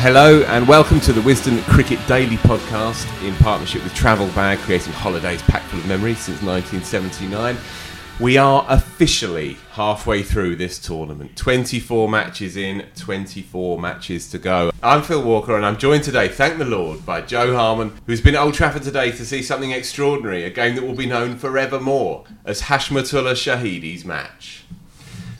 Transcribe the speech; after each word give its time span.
Hello 0.00 0.42
and 0.42 0.68
welcome 0.68 1.00
to 1.00 1.12
the 1.12 1.20
Wisden 1.20 1.60
Cricket 1.64 1.98
Daily 2.06 2.36
podcast 2.36 3.04
in 3.26 3.34
partnership 3.34 3.82
with 3.82 3.92
Travel 3.96 4.28
Bag, 4.28 4.58
creating 4.58 4.92
holidays 4.92 5.42
packed 5.42 5.66
full 5.66 5.80
of 5.80 5.88
memories 5.88 6.20
since 6.20 6.40
1979. 6.40 7.56
We 8.20 8.36
are 8.36 8.64
officially 8.68 9.56
halfway 9.72 10.22
through 10.22 10.54
this 10.54 10.78
tournament. 10.78 11.36
24 11.36 12.08
matches 12.08 12.56
in, 12.56 12.86
24 12.94 13.80
matches 13.80 14.30
to 14.30 14.38
go. 14.38 14.70
I'm 14.84 15.02
Phil 15.02 15.20
Walker 15.20 15.56
and 15.56 15.66
I'm 15.66 15.76
joined 15.76 16.04
today, 16.04 16.28
thank 16.28 16.58
the 16.58 16.64
Lord, 16.64 17.04
by 17.04 17.20
Jo 17.20 17.56
Harman, 17.56 17.92
who's 18.06 18.20
been 18.20 18.36
at 18.36 18.40
Old 18.40 18.54
Trafford 18.54 18.84
today 18.84 19.10
to 19.10 19.26
see 19.26 19.42
something 19.42 19.72
extraordinary, 19.72 20.44
a 20.44 20.50
game 20.50 20.76
that 20.76 20.84
will 20.84 20.94
be 20.94 21.06
known 21.06 21.36
forevermore 21.36 22.24
as 22.44 22.62
Hashmatullah 22.62 23.32
Shahidi's 23.32 24.04
match. 24.04 24.62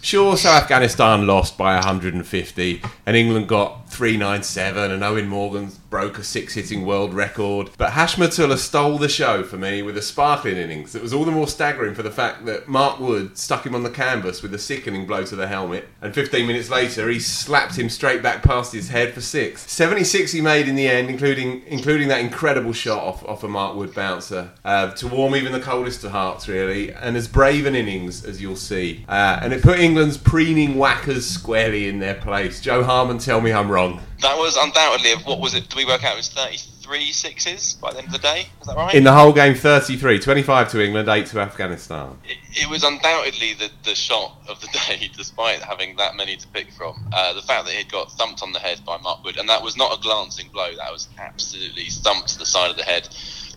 Sure, 0.08 0.38
so 0.38 0.48
Afghanistan 0.48 1.26
lost 1.26 1.58
by 1.58 1.74
150, 1.74 2.82
and 3.04 3.14
England 3.14 3.46
got 3.46 3.90
397, 3.90 4.90
and 4.90 5.02
Eoin 5.02 5.26
Morgan 5.26 5.70
broke 5.90 6.18
a 6.18 6.24
six 6.24 6.54
hitting 6.54 6.84
world 6.84 7.14
record. 7.14 7.70
But 7.78 7.92
Hashmatullah 7.92 8.58
stole 8.58 8.98
the 8.98 9.08
show 9.08 9.42
for 9.42 9.56
me 9.56 9.82
with 9.82 9.96
a 9.96 10.02
sparkling 10.02 10.56
innings 10.56 10.92
that 10.92 11.02
was 11.02 11.12
all 11.12 11.24
the 11.24 11.30
more 11.30 11.48
staggering 11.48 11.94
for 11.94 12.02
the 12.02 12.10
fact 12.10 12.44
that 12.46 12.68
Mark 12.68 13.00
Wood 13.00 13.38
stuck 13.38 13.64
him 13.64 13.74
on 13.74 13.82
the 13.82 13.90
canvas 13.90 14.42
with 14.42 14.52
a 14.54 14.58
sickening 14.58 15.06
blow 15.06 15.24
to 15.24 15.36
the 15.36 15.46
helmet, 15.46 15.88
and 16.00 16.14
15 16.14 16.46
minutes 16.46 16.70
later 16.70 17.08
he 17.08 17.18
slapped 17.18 17.78
him 17.78 17.88
straight 17.88 18.22
back 18.22 18.42
past 18.42 18.72
his 18.72 18.88
head 18.88 19.14
for 19.14 19.20
six. 19.20 19.70
76 19.70 20.32
he 20.32 20.40
made 20.40 20.68
in 20.68 20.74
the 20.74 20.88
end, 20.88 21.08
including 21.08 21.62
including 21.66 22.08
that 22.08 22.20
incredible 22.20 22.72
shot 22.72 23.02
off, 23.02 23.24
off 23.24 23.44
a 23.44 23.48
Mark 23.48 23.76
Wood 23.76 23.94
bouncer 23.94 24.50
uh, 24.64 24.90
to 24.92 25.08
warm 25.08 25.34
even 25.36 25.52
the 25.52 25.60
coldest 25.60 26.04
of 26.04 26.10
hearts, 26.10 26.48
really, 26.48 26.92
and 26.92 27.16
as 27.16 27.28
brave 27.28 27.66
an 27.66 27.74
innings 27.74 28.24
as 28.24 28.40
you'll 28.40 28.56
see. 28.56 29.04
Uh, 29.08 29.38
and 29.42 29.52
it 29.52 29.62
put 29.62 29.78
England's 29.78 30.16
preening 30.16 30.76
whackers 30.76 31.26
squarely 31.28 31.88
in 31.88 31.98
their 31.98 32.14
place. 32.14 32.60
Jo 32.60 32.82
Harman, 32.82 33.18
tell 33.18 33.40
me 33.40 33.52
I'm 33.52 33.70
wrong. 33.70 34.00
That 34.20 34.36
was 34.36 34.56
undoubtedly 34.56 35.12
of 35.12 35.24
what 35.26 35.40
was 35.40 35.54
it? 35.54 35.68
Do 35.68 35.76
we 35.76 35.84
work 35.84 36.04
out 36.04 36.14
it 36.14 36.16
was 36.16 36.28
thirty-three 36.28 37.12
sixes 37.12 37.74
by 37.74 37.92
the 37.92 37.98
end 37.98 38.06
of 38.08 38.12
the 38.12 38.18
day? 38.18 38.46
Is 38.60 38.66
that 38.66 38.76
right? 38.76 38.94
In 38.94 39.04
the 39.04 39.12
whole 39.12 39.32
game, 39.32 39.54
33, 39.54 40.18
25 40.18 40.70
to 40.72 40.84
England, 40.84 41.08
8 41.08 41.26
to 41.26 41.40
Afghanistan. 41.40 42.18
it, 42.24 42.38
it 42.64 42.68
was 42.68 42.82
undoubtedly 42.82 43.54
the, 43.54 43.70
the 43.84 43.94
shot 43.94 44.36
of 44.48 44.60
the 44.60 44.68
day, 44.88 45.10
despite 45.16 45.60
having 45.62 45.96
that 45.96 46.16
many 46.16 46.36
to 46.36 46.48
pick 46.48 46.72
from. 46.72 47.08
Uh, 47.12 47.32
the 47.34 47.42
fact 47.42 47.66
that 47.66 47.74
he'd 47.74 47.92
got 47.92 48.10
thumped 48.12 48.42
on 48.42 48.52
the 48.52 48.58
head 48.58 48.80
by 48.84 48.96
Mark 48.98 49.22
Wood, 49.24 49.36
and 49.36 49.48
that 49.48 49.62
was 49.62 49.76
not 49.76 49.96
a 49.96 50.02
glancing 50.02 50.48
blow, 50.48 50.74
that 50.76 50.92
was 50.92 51.08
absolutely 51.18 51.84
thumped 51.90 52.28
to 52.30 52.38
the 52.38 52.46
side 52.46 52.70
of 52.70 52.76
the 52.76 52.84
head. 52.84 53.04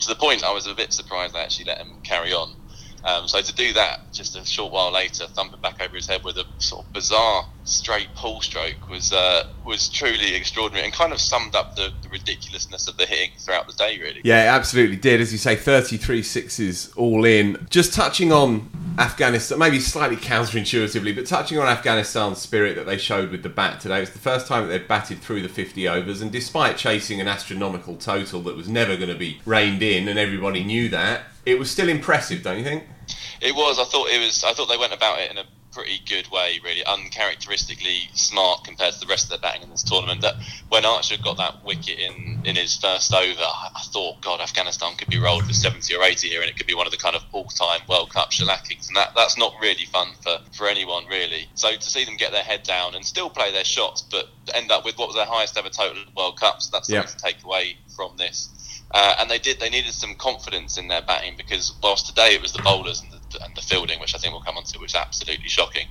To 0.02 0.08
the 0.08 0.16
point 0.16 0.44
I 0.44 0.52
was 0.54 0.68
a 0.68 0.74
bit 0.76 0.94
surprised 0.94 1.34
they 1.34 1.40
actually 1.40 1.66
let 1.66 1.78
him 1.78 1.94
carry 2.04 2.34
on. 2.34 2.56
Um, 3.04 3.28
so 3.28 3.42
to 3.42 3.54
do 3.56 3.74
that 3.74 4.12
just 4.14 4.36
a 4.36 4.46
short 4.46 4.72
while 4.72 4.92
later, 4.92 5.26
thumping 5.28 5.60
back 5.62 5.82
over 5.82 5.96
his 5.96 6.08
head 6.08 6.24
with 6.24 6.38
a 6.38 6.46
sort 6.60 6.86
of 6.86 6.94
bizarre 6.94 7.46
straight 7.64 8.08
pull 8.16 8.42
stroke 8.42 8.90
was 8.90 9.14
uh, 9.14 9.48
was 9.66 9.90
truly 9.90 10.36
extraordinary 10.36 10.86
and 10.86 10.94
kind 10.94 11.14
of 11.14 11.20
summed 11.20 11.56
up 11.56 11.76
the, 11.76 11.92
the 12.02 12.10
ridiculousness 12.10 12.88
of 12.88 12.98
the 12.98 13.06
hitting 13.06 13.32
throughout 13.38 13.68
the 13.68 13.74
day, 13.74 14.00
really. 14.00 14.22
Yeah, 14.24 14.44
it 14.44 14.48
absolutely 14.48 14.98
did. 14.98 15.22
As 15.22 15.32
you 15.32 15.38
say, 15.38 15.56
33 15.56 16.24
sixes 16.24 16.92
all 16.96 17.26
in. 17.26 17.66
Just 17.70 17.94
touching 17.94 18.32
on 18.32 18.70
Afghanistan, 18.98 19.58
maybe 19.58 19.80
slightly 19.80 20.18
counterintuitively, 20.18 21.16
but 21.16 21.26
touching 21.26 21.58
on 21.58 21.68
Afghanistan's 21.68 22.40
spirit 22.40 22.76
that 22.76 22.86
they 22.86 22.98
showed 22.98 23.32
with 23.32 23.44
the 23.44 23.50
bat 23.50 23.80
today. 23.80 24.02
It's 24.02 24.12
the 24.12 24.20
first 24.20 24.48
time 24.48 24.68
that 24.68 24.70
they've 24.70 24.88
batted 24.88 25.20
through 25.20 25.42
the 25.42 25.50
50 25.50 25.88
overs, 25.88 26.22
and 26.22 26.32
despite 26.32 26.78
chasing 26.78 27.22
an 27.22 27.28
astronomical 27.28 27.96
total 27.96 28.42
that 28.42 28.56
was 28.56 28.68
never 28.68 28.96
going 28.98 29.10
to 29.10 29.16
be 29.16 29.40
reined 29.46 29.82
in, 29.82 30.08
and 30.08 30.20
everybody 30.20 30.64
knew 30.64 30.90
that, 30.90 31.24
it 31.46 31.58
was 31.60 31.70
still 31.72 31.90
impressive, 31.90 32.44
don't 32.44 32.58
you 32.58 32.64
think? 32.64 32.84
It 33.42 33.56
was. 33.56 33.80
I 33.80 33.86
thought 33.86 34.10
it 34.10 34.20
was. 34.20 34.44
I 34.44 34.54
thought 34.54 34.68
they 34.70 34.78
went 34.78 34.94
about 34.94 35.20
it 35.20 35.32
in 35.32 35.38
a 35.38 35.44
pretty 35.74 36.02
good 36.06 36.30
way, 36.30 36.60
really 36.64 36.84
uncharacteristically 36.86 38.10
smart 38.14 38.64
compared 38.66 38.94
to 38.94 39.00
the 39.00 39.06
rest 39.08 39.24
of 39.26 39.30
the 39.32 39.38
batting 39.38 39.64
in 39.64 39.70
this 39.70 39.84
tournament. 39.84 40.22
That 40.22 40.36
when 40.70 40.86
Archer 40.86 41.16
got 41.18 41.38
that 41.38 41.64
wicket 41.66 41.98
in 41.98 42.42
in 42.46 42.56
his 42.56 42.76
first 42.78 43.14
over, 43.14 43.42
I 43.42 43.82
thought, 43.86 44.22
God, 44.22 44.42
Afghanistan 44.42 44.96
could 44.98 45.10
be 45.10 45.18
rolled 45.18 45.46
for 45.46 45.54
seventy 45.54 45.96
or 45.96 46.04
eighty 46.04 46.30
here, 46.30 46.42
and 46.42 46.50
it 46.50 46.58
could 46.58 46.68
be 46.68 46.76
one 46.76 46.86
of 46.88 46.92
the 46.92 46.98
kind 46.98 47.16
of 47.16 47.24
all-time 47.32 47.82
World 47.90 48.12
Cup 48.12 48.32
shellackings, 48.32 48.88
and 48.88 48.96
that 48.98 49.14
that's 49.16 49.38
not 49.38 49.54
really 49.62 49.86
fun 49.86 50.10
for 50.22 50.38
for 50.56 50.68
anyone, 50.68 51.06
really. 51.08 51.48
So 51.56 51.72
to 51.76 51.82
see 51.82 52.06
them 52.06 52.18
get 52.18 52.32
their 52.32 52.44
head 52.44 52.64
down 52.64 52.94
and 52.96 53.04
still 53.06 53.30
play 53.30 53.52
their 53.52 53.64
shots, 53.66 54.02
but 54.02 54.28
end 54.54 54.72
up 54.72 54.86
with 54.86 54.98
what 54.98 55.08
was 55.08 55.16
their 55.16 55.26
highest 55.26 55.58
ever 55.58 55.70
total 55.70 56.02
at 56.02 56.16
World 56.16 56.40
Cups, 56.40 56.68
that's 56.68 56.88
something 56.90 57.02
Yeah. 57.02 57.10
to 57.10 57.18
take 57.18 57.44
away 57.44 57.78
from 57.96 58.18
this. 58.18 58.50
Uh, 58.94 59.16
and 59.20 59.30
they 59.30 59.40
did. 59.40 59.60
They 59.60 59.70
needed 59.70 59.94
some 59.94 60.16
confidence 60.16 60.78
in 60.78 60.88
their 60.88 61.02
batting 61.02 61.36
because 61.38 61.74
whilst 61.82 62.08
today 62.08 62.34
it 62.36 62.42
was 62.42 62.52
the 62.54 62.62
bowlers 62.62 63.02
and 63.02 63.12
the, 63.12 63.44
and 63.44 63.56
the 63.56 63.62
fielding, 63.62 64.00
which 64.00 64.16
I 64.16 64.18
think 64.18 64.34
we'll 64.34 64.44
come 64.44 64.58
on 64.58 64.64
to, 64.64 64.80
which 64.80 64.92
is 64.92 64.96
absolutely 64.96 65.48
shocking. 65.48 65.88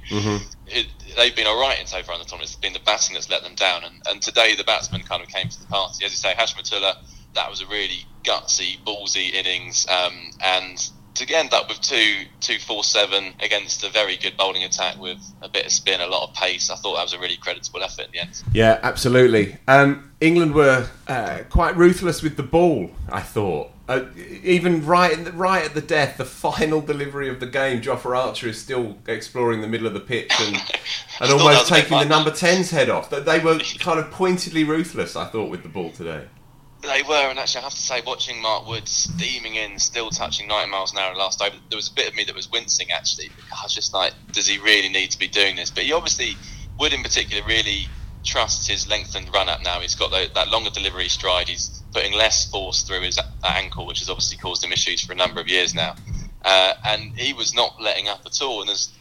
It, 0.66 0.86
they've 1.16 1.34
been 1.34 1.46
all 1.46 1.60
right 1.60 1.80
in 1.80 1.86
so 1.86 2.02
far 2.02 2.14
in 2.14 2.20
the 2.20 2.26
tournament. 2.26 2.50
It's 2.50 2.56
been 2.56 2.72
the 2.74 2.80
batting 2.80 3.14
that's 3.14 3.30
let 3.30 3.42
them 3.42 3.54
down, 3.54 3.84
and, 3.84 4.02
and 4.08 4.22
today 4.22 4.54
the 4.54 4.64
batsmen 4.64 5.02
kind 5.02 5.22
of 5.22 5.28
came 5.28 5.48
to 5.48 5.60
the 5.60 5.66
party. 5.66 6.04
As 6.04 6.10
you 6.12 6.16
say, 6.16 6.32
Hashmatullah, 6.34 6.96
that 7.34 7.50
was 7.50 7.62
a 7.62 7.66
really 7.66 8.04
gutsy, 8.22 8.78
ballsy 8.84 9.32
innings, 9.32 9.86
um, 9.88 10.32
and 10.42 10.90
to 11.14 11.34
end 11.34 11.52
up 11.52 11.68
with 11.68 11.80
two 11.80 12.24
two 12.40 12.58
four 12.58 12.84
seven 12.84 13.34
against 13.40 13.84
a 13.84 13.90
very 13.90 14.16
good 14.16 14.36
bowling 14.36 14.62
attack 14.62 14.98
with 14.98 15.18
a 15.42 15.48
bit 15.48 15.66
of 15.66 15.72
spin, 15.72 16.00
a 16.00 16.06
lot 16.06 16.28
of 16.28 16.34
pace, 16.34 16.70
I 16.70 16.76
thought 16.76 16.96
that 16.96 17.02
was 17.02 17.12
a 17.12 17.18
really 17.18 17.36
creditable 17.36 17.82
effort 17.82 18.06
in 18.06 18.12
the 18.12 18.18
end. 18.20 18.42
Yeah, 18.52 18.78
absolutely. 18.82 19.56
Um, 19.66 20.09
England 20.20 20.54
were 20.54 20.88
uh, 21.08 21.38
quite 21.48 21.76
ruthless 21.76 22.22
with 22.22 22.36
the 22.36 22.42
ball. 22.42 22.90
I 23.10 23.20
thought, 23.20 23.70
uh, 23.88 24.04
even 24.42 24.84
right 24.84 25.12
in 25.12 25.24
the, 25.24 25.32
right 25.32 25.64
at 25.64 25.74
the 25.74 25.80
death, 25.80 26.18
the 26.18 26.26
final 26.26 26.82
delivery 26.82 27.28
of 27.30 27.40
the 27.40 27.46
game, 27.46 27.80
Jofra 27.80 28.16
Archer 28.18 28.48
is 28.48 28.60
still 28.60 28.98
exploring 29.06 29.62
the 29.62 29.68
middle 29.68 29.86
of 29.86 29.94
the 29.94 30.00
pitch 30.00 30.30
and, 30.38 30.56
and 31.20 31.32
almost 31.32 31.44
was 31.44 31.70
a 31.70 31.74
bit 31.74 31.82
taking 31.82 31.98
the 31.98 32.04
number 32.04 32.30
10's 32.30 32.70
head 32.70 32.90
off. 32.90 33.08
That 33.08 33.24
they 33.24 33.38
were 33.38 33.58
kind 33.78 33.98
of 33.98 34.10
pointedly 34.10 34.62
ruthless. 34.62 35.16
I 35.16 35.24
thought 35.24 35.50
with 35.50 35.62
the 35.62 35.70
ball 35.70 35.90
today. 35.90 36.26
They 36.82 37.02
were, 37.02 37.28
and 37.28 37.38
actually, 37.38 37.60
I 37.60 37.64
have 37.64 37.74
to 37.74 37.80
say, 37.80 38.02
watching 38.06 38.40
Mark 38.40 38.66
Wood 38.66 38.88
steaming 38.88 39.54
in, 39.54 39.78
still 39.78 40.10
touching 40.10 40.48
90 40.48 40.70
miles 40.70 40.92
an 40.92 40.98
hour 40.98 41.14
last 41.14 41.42
over, 41.42 41.56
there 41.68 41.76
was 41.76 41.88
a 41.88 41.92
bit 41.92 42.08
of 42.08 42.14
me 42.14 42.24
that 42.24 42.34
was 42.34 42.50
wincing 42.50 42.90
actually. 42.90 43.28
Because 43.36 43.58
I 43.58 43.64
was 43.64 43.74
just 43.74 43.94
like, 43.94 44.12
does 44.32 44.46
he 44.46 44.58
really 44.58 44.88
need 44.90 45.10
to 45.10 45.18
be 45.18 45.28
doing 45.28 45.56
this? 45.56 45.70
But 45.70 45.84
he 45.84 45.92
obviously, 45.92 46.36
Wood 46.78 46.92
in 46.92 47.02
particular, 47.02 47.46
really 47.46 47.88
trusts 48.24 48.66
his 48.66 48.88
lengthened 48.88 49.32
run 49.32 49.48
up 49.48 49.62
now. 49.62 49.80
He's 49.80 49.94
got 49.94 50.10
that 50.34 50.48
longer 50.48 50.70
delivery 50.70 51.08
stride. 51.08 51.48
He's 51.48 51.82
putting 51.92 52.12
less 52.12 52.50
force 52.50 52.82
through 52.82 53.02
his 53.02 53.18
ankle, 53.44 53.86
which 53.86 54.00
has 54.00 54.08
obviously 54.10 54.38
caused 54.38 54.62
him 54.64 54.72
issues 54.72 55.02
for 55.02 55.12
a 55.12 55.16
number 55.16 55.40
of 55.40 55.48
years 55.48 55.74
now. 55.74 55.96
uh, 56.44 56.74
and 56.84 57.18
he 57.18 57.32
was 57.32 57.54
not 57.54 57.80
letting 57.80 58.08
up 58.08 58.20
at 58.24 58.40
all. 58.42 58.60
And 58.60 58.68
there's, 58.68 58.92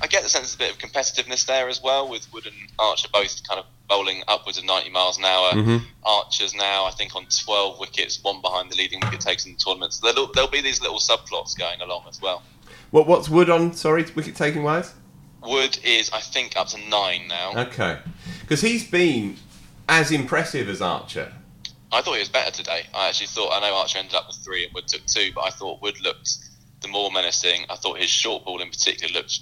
I 0.00 0.06
get 0.06 0.22
the 0.22 0.28
sense 0.28 0.54
there's 0.54 0.54
a 0.54 0.58
bit 0.58 0.70
of 0.70 0.90
competitiveness 0.90 1.46
there 1.46 1.68
as 1.68 1.82
well, 1.82 2.08
with 2.08 2.32
Wood 2.32 2.46
and 2.46 2.54
Archer 2.78 3.08
both 3.12 3.46
kind 3.46 3.60
of 3.60 3.66
bowling 3.88 4.22
upwards 4.26 4.58
of 4.58 4.64
90 4.64 4.90
miles 4.90 5.18
an 5.18 5.24
hour. 5.24 5.52
Mm-hmm. 5.52 5.76
Archer's 6.04 6.54
now, 6.54 6.84
I 6.84 6.90
think, 6.90 7.14
on 7.14 7.26
12 7.26 7.78
wickets, 7.78 8.22
one 8.22 8.40
behind 8.40 8.70
the 8.70 8.76
leading 8.76 9.00
wicket 9.00 9.20
takers 9.20 9.46
in 9.46 9.52
the 9.52 9.58
tournament. 9.58 9.92
So 9.92 10.12
there'll, 10.12 10.32
there'll 10.32 10.50
be 10.50 10.62
these 10.62 10.80
little 10.80 10.98
subplots 10.98 11.56
going 11.56 11.80
along 11.80 12.04
as 12.08 12.20
well. 12.20 12.42
What 12.90 13.06
what's 13.06 13.28
Wood 13.28 13.50
on? 13.50 13.72
Sorry, 13.72 14.04
wicket 14.14 14.36
taking 14.36 14.62
wise. 14.62 14.94
Wood 15.42 15.78
is, 15.84 16.10
I 16.10 16.20
think, 16.20 16.56
up 16.56 16.68
to 16.68 16.88
nine 16.88 17.28
now. 17.28 17.52
Okay, 17.66 17.98
because 18.46 18.60
he's 18.60 18.88
been 18.88 19.36
as 19.88 20.12
impressive 20.12 20.68
as 20.68 20.80
Archer. 20.80 21.32
I 21.90 22.00
thought 22.00 22.14
he 22.14 22.20
was 22.20 22.28
better 22.28 22.52
today. 22.52 22.86
I 22.94 23.08
actually 23.08 23.26
thought 23.26 23.50
I 23.50 23.60
know 23.60 23.74
Archer 23.74 23.98
ended 23.98 24.14
up 24.14 24.28
with 24.28 24.36
three 24.36 24.64
and 24.64 24.72
Wood 24.72 24.86
took 24.86 25.04
two, 25.06 25.30
but 25.34 25.42
I 25.42 25.50
thought 25.50 25.82
Wood 25.82 26.00
looked 26.00 26.36
the 26.80 26.88
more 26.88 27.10
menacing. 27.10 27.64
I 27.70 27.76
thought 27.76 27.98
his 27.98 28.10
short 28.10 28.44
ball 28.44 28.60
in 28.60 28.68
particular 28.68 29.12
looked 29.12 29.40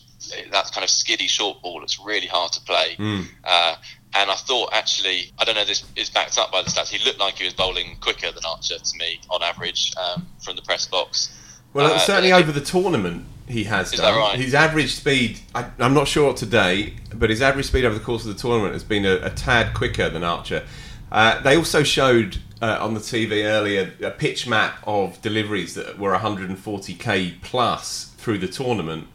that 0.51 0.73
kind 0.73 0.83
of 0.83 0.89
skiddy 0.91 1.27
short 1.27 1.61
ball 1.61 1.81
looks 1.81 1.99
really 2.01 2.27
hard 2.27 2.53
to 2.53 2.61
play. 2.63 2.97
Mm. 2.99 3.27
Uh, 3.45 3.77
and 4.15 4.31
I 4.31 4.35
thought 4.37 4.73
actually, 4.73 5.33
I 5.39 5.45
don't 5.45 5.55
know, 5.55 5.65
this 5.65 5.85
is 5.97 6.09
backed 6.09 6.39
up 6.39 6.51
by 6.51 6.63
the 6.63 6.71
stats. 6.71 6.89
He 6.89 7.05
looked 7.05 7.19
like 7.19 7.35
he 7.35 7.45
was 7.45 7.53
bowling 7.53 7.97
quicker 8.01 8.31
than 8.33 8.45
Archer 8.47 8.79
to 8.79 8.97
me 8.97 9.21
on 9.29 9.43
average 9.43 9.93
um, 9.97 10.27
from 10.43 10.57
the 10.57 10.63
press 10.63 10.87
box. 10.87 11.31
Well, 11.75 11.93
Uh, 11.93 11.99
certainly 11.99 12.33
over 12.33 12.53
the 12.53 12.61
tournament, 12.61 13.27
he 13.47 13.65
has 13.65 13.93
Is 13.93 14.01
done. 14.01 14.19
right? 14.19 14.39
His 14.39 14.55
average 14.55 14.95
speed, 14.95 15.41
I, 15.55 15.67
I'm 15.79 15.95
not 15.95 16.09
sure 16.09 16.33
today, 16.35 16.95
but 17.15 17.31
his 17.31 17.43
average 17.43 17.67
speed 17.67 17.85
over 17.85 17.97
the 17.99 18.05
course 18.05 18.25
of 18.25 18.35
the 18.35 18.41
tournament 18.41 18.73
has 18.73 18.85
been 18.85 19.05
a, 19.05 19.17
a 19.17 19.31
tad 19.31 19.75
quicker 19.75 20.09
than 20.09 20.25
Archer. 20.25 20.65
Uh, 21.13 21.41
they 21.43 21.57
also 21.57 21.83
showed 21.83 22.39
uh, 22.63 22.79
on 22.81 22.95
the 22.95 23.01
TV 23.01 23.45
earlier 23.45 23.93
a 24.03 24.11
pitch 24.11 24.47
map 24.47 24.79
of 24.87 25.21
deliveries 25.21 25.75
that 25.75 25.99
were 25.99 26.15
140k 26.15 27.41
plus 27.43 28.15
through 28.17 28.39
the 28.39 28.49
tournament, 28.49 29.07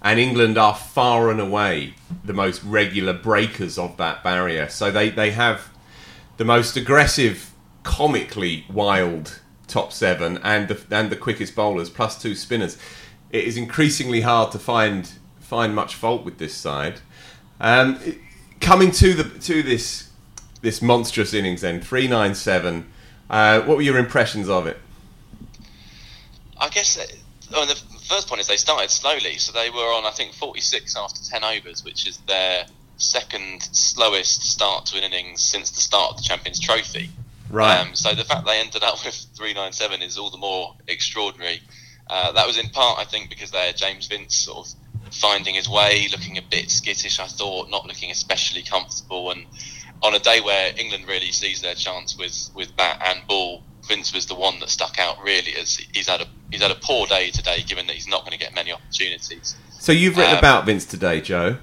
and 0.00 0.18
England 0.18 0.56
are 0.58 0.74
far 0.74 1.30
and 1.30 1.40
away 1.40 1.94
the 2.24 2.32
most 2.32 2.62
regular 2.62 3.12
breakers 3.12 3.78
of 3.78 3.96
that 3.96 4.22
barrier. 4.22 4.68
So 4.68 4.90
they, 4.90 5.10
they 5.10 5.32
have 5.32 5.68
the 6.36 6.44
most 6.44 6.76
aggressive, 6.76 7.52
comically 7.82 8.64
wild 8.70 9.40
top 9.66 9.92
seven 9.92 10.38
and 10.42 10.68
the, 10.68 10.80
and 10.96 11.10
the 11.10 11.16
quickest 11.16 11.54
bowlers 11.54 11.90
plus 11.90 12.20
two 12.20 12.34
spinners. 12.34 12.78
It 13.32 13.44
is 13.44 13.56
increasingly 13.56 14.20
hard 14.20 14.52
to 14.52 14.58
find 14.58 15.10
find 15.40 15.74
much 15.74 15.94
fault 15.94 16.24
with 16.24 16.38
this 16.38 16.54
side. 16.54 17.00
Um, 17.60 17.98
coming 18.60 18.90
to 18.92 19.14
the 19.14 19.24
to 19.40 19.62
this 19.62 20.10
this 20.60 20.80
monstrous 20.80 21.34
innings, 21.34 21.62
then 21.62 21.80
three 21.80 22.08
nine 22.08 22.34
seven. 22.34 22.90
Uh, 23.28 23.62
what 23.62 23.76
were 23.76 23.82
your 23.82 23.98
impressions 23.98 24.48
of 24.48 24.66
it? 24.66 24.78
I 26.58 26.68
guess 26.68 26.98
uh, 26.98 27.04
oh, 27.54 27.66
the 27.66 27.74
first 28.08 28.28
point 28.28 28.40
is 28.40 28.46
they 28.46 28.56
started 28.56 28.90
slowly, 28.90 29.38
so 29.38 29.52
they 29.52 29.70
were 29.70 29.92
on 29.94 30.04
I 30.04 30.10
think 30.10 30.32
46 30.34 30.96
after 30.96 31.22
10 31.24 31.42
overs, 31.42 31.84
which 31.84 32.06
is 32.06 32.18
their 32.28 32.66
second 32.98 33.62
slowest 33.72 34.42
start 34.42 34.86
to 34.86 34.96
an 34.98 35.02
innings 35.02 35.42
since 35.42 35.70
the 35.70 35.80
start 35.80 36.12
of 36.12 36.16
the 36.18 36.22
Champions 36.22 36.60
Trophy. 36.60 37.10
Right. 37.50 37.78
Um, 37.78 37.94
so 37.94 38.14
the 38.14 38.24
fact 38.24 38.46
they 38.46 38.60
ended 38.60 38.82
up 38.82 38.94
with 39.04 39.14
397 39.34 40.02
is 40.02 40.18
all 40.18 40.30
the 40.30 40.38
more 40.38 40.74
extraordinary. 40.88 41.60
Uh, 42.08 42.32
that 42.32 42.46
was 42.46 42.58
in 42.58 42.68
part, 42.68 42.98
I 42.98 43.04
think, 43.04 43.30
because 43.30 43.50
there 43.50 43.72
James 43.72 44.06
Vince 44.06 44.34
sort 44.34 44.66
of 44.66 45.14
finding 45.14 45.54
his 45.54 45.68
way, 45.68 46.08
looking 46.10 46.38
a 46.38 46.42
bit 46.42 46.70
skittish. 46.70 47.20
I 47.20 47.26
thought, 47.26 47.70
not 47.70 47.86
looking 47.86 48.10
especially 48.10 48.62
comfortable, 48.62 49.30
and 49.30 49.46
on 50.02 50.14
a 50.14 50.18
day 50.18 50.40
where 50.40 50.72
England 50.76 51.06
really 51.06 51.32
sees 51.32 51.62
their 51.62 51.74
chance 51.74 52.18
with, 52.18 52.50
with 52.54 52.76
bat 52.76 53.00
and 53.04 53.26
ball, 53.26 53.62
Vince 53.86 54.12
was 54.12 54.26
the 54.26 54.34
one 54.34 54.58
that 54.60 54.68
stuck 54.68 54.98
out. 54.98 55.22
Really, 55.22 55.54
as 55.56 55.76
he's 55.92 56.08
had 56.08 56.20
a 56.20 56.26
he's 56.50 56.62
had 56.62 56.70
a 56.70 56.76
poor 56.76 57.06
day 57.06 57.30
today, 57.30 57.62
given 57.62 57.86
that 57.86 57.94
he's 57.94 58.08
not 58.08 58.20
going 58.20 58.32
to 58.32 58.38
get 58.38 58.54
many 58.54 58.72
opportunities. 58.72 59.56
So 59.78 59.92
you've 59.92 60.16
written 60.16 60.34
Um, 60.34 60.38
about 60.38 60.66
Vince 60.66 60.84
today, 60.84 61.20
Joe. 61.20 61.58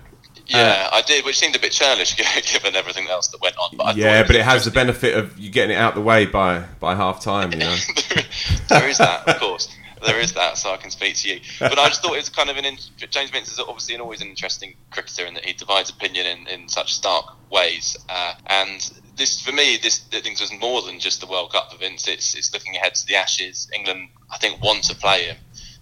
Yeah, 0.48 0.90
I 0.92 1.04
did, 1.04 1.26
which 1.26 1.38
seemed 1.38 1.56
a 1.56 1.60
bit 1.60 1.72
churlish 1.72 2.16
given 2.52 2.76
everything 2.76 3.08
else 3.08 3.28
that 3.28 3.42
went 3.42 3.56
on. 3.58 3.78
But 3.78 3.96
yeah, 3.96 4.22
was 4.22 4.28
but 4.28 4.36
it 4.36 4.44
has 4.44 4.66
the 4.66 4.72
benefit 4.72 5.16
of 5.16 5.38
you 5.38 5.50
getting 5.50 5.76
it 5.76 5.80
out 5.80 5.94
the 5.94 6.02
way 6.02 6.26
by 6.26 6.66
by 6.80 6.96
half 6.96 7.22
time. 7.22 7.52
You 7.54 7.60
know. 7.60 7.76
there 8.70 8.90
is 8.90 8.98
that, 8.98 9.28
of 9.28 9.40
course. 9.40 9.70
There 10.06 10.20
is 10.20 10.34
that, 10.34 10.58
so 10.58 10.72
I 10.74 10.78
can 10.78 10.92
speak 10.92 11.16
to 11.18 11.30
you. 11.30 11.42
But 11.60 11.78
I 11.78 11.88
just 11.88 12.02
thought 12.02 12.14
it 12.14 12.18
was 12.18 12.30
kind 12.30 12.50
of 12.50 12.58
an. 12.58 12.66
In- 12.66 12.78
James 13.10 13.30
Vince 13.30 13.52
is 13.52 13.60
obviously 13.60 13.96
an, 13.96 14.02
always 14.02 14.22
an 14.22 14.28
interesting 14.28 14.76
cricketer 14.92 15.26
in 15.26 15.34
that 15.34 15.46
he 15.46 15.54
divides 15.54 15.90
opinion 15.90 16.26
in, 16.26 16.48
in 16.48 16.70
such 16.70 16.94
stark 16.94 17.26
ways. 17.52 17.98
Uh, 18.08 18.34
and 18.48 18.92
this, 19.16 19.42
for 19.42 19.52
me, 19.52 19.78
this 19.82 20.06
I 20.14 20.22
think 20.22 20.40
was 20.40 20.52
more 20.60 20.82
than 20.82 21.00
just 21.00 21.22
the 21.22 21.28
World 21.28 21.52
Cup 21.52 21.72
for 21.72 21.78
Vince. 21.78 22.08
It's, 22.08 22.36
it's 22.36 22.54
looking 22.54 22.76
ahead 22.76 22.96
to 22.96 23.06
the 23.06 23.16
Ashes. 23.16 23.70
England, 23.74 24.10
I 24.32 24.38
think, 24.38 24.62
want 24.62 24.84
to 24.86 24.96
play 24.96 25.26
him. 25.26 25.38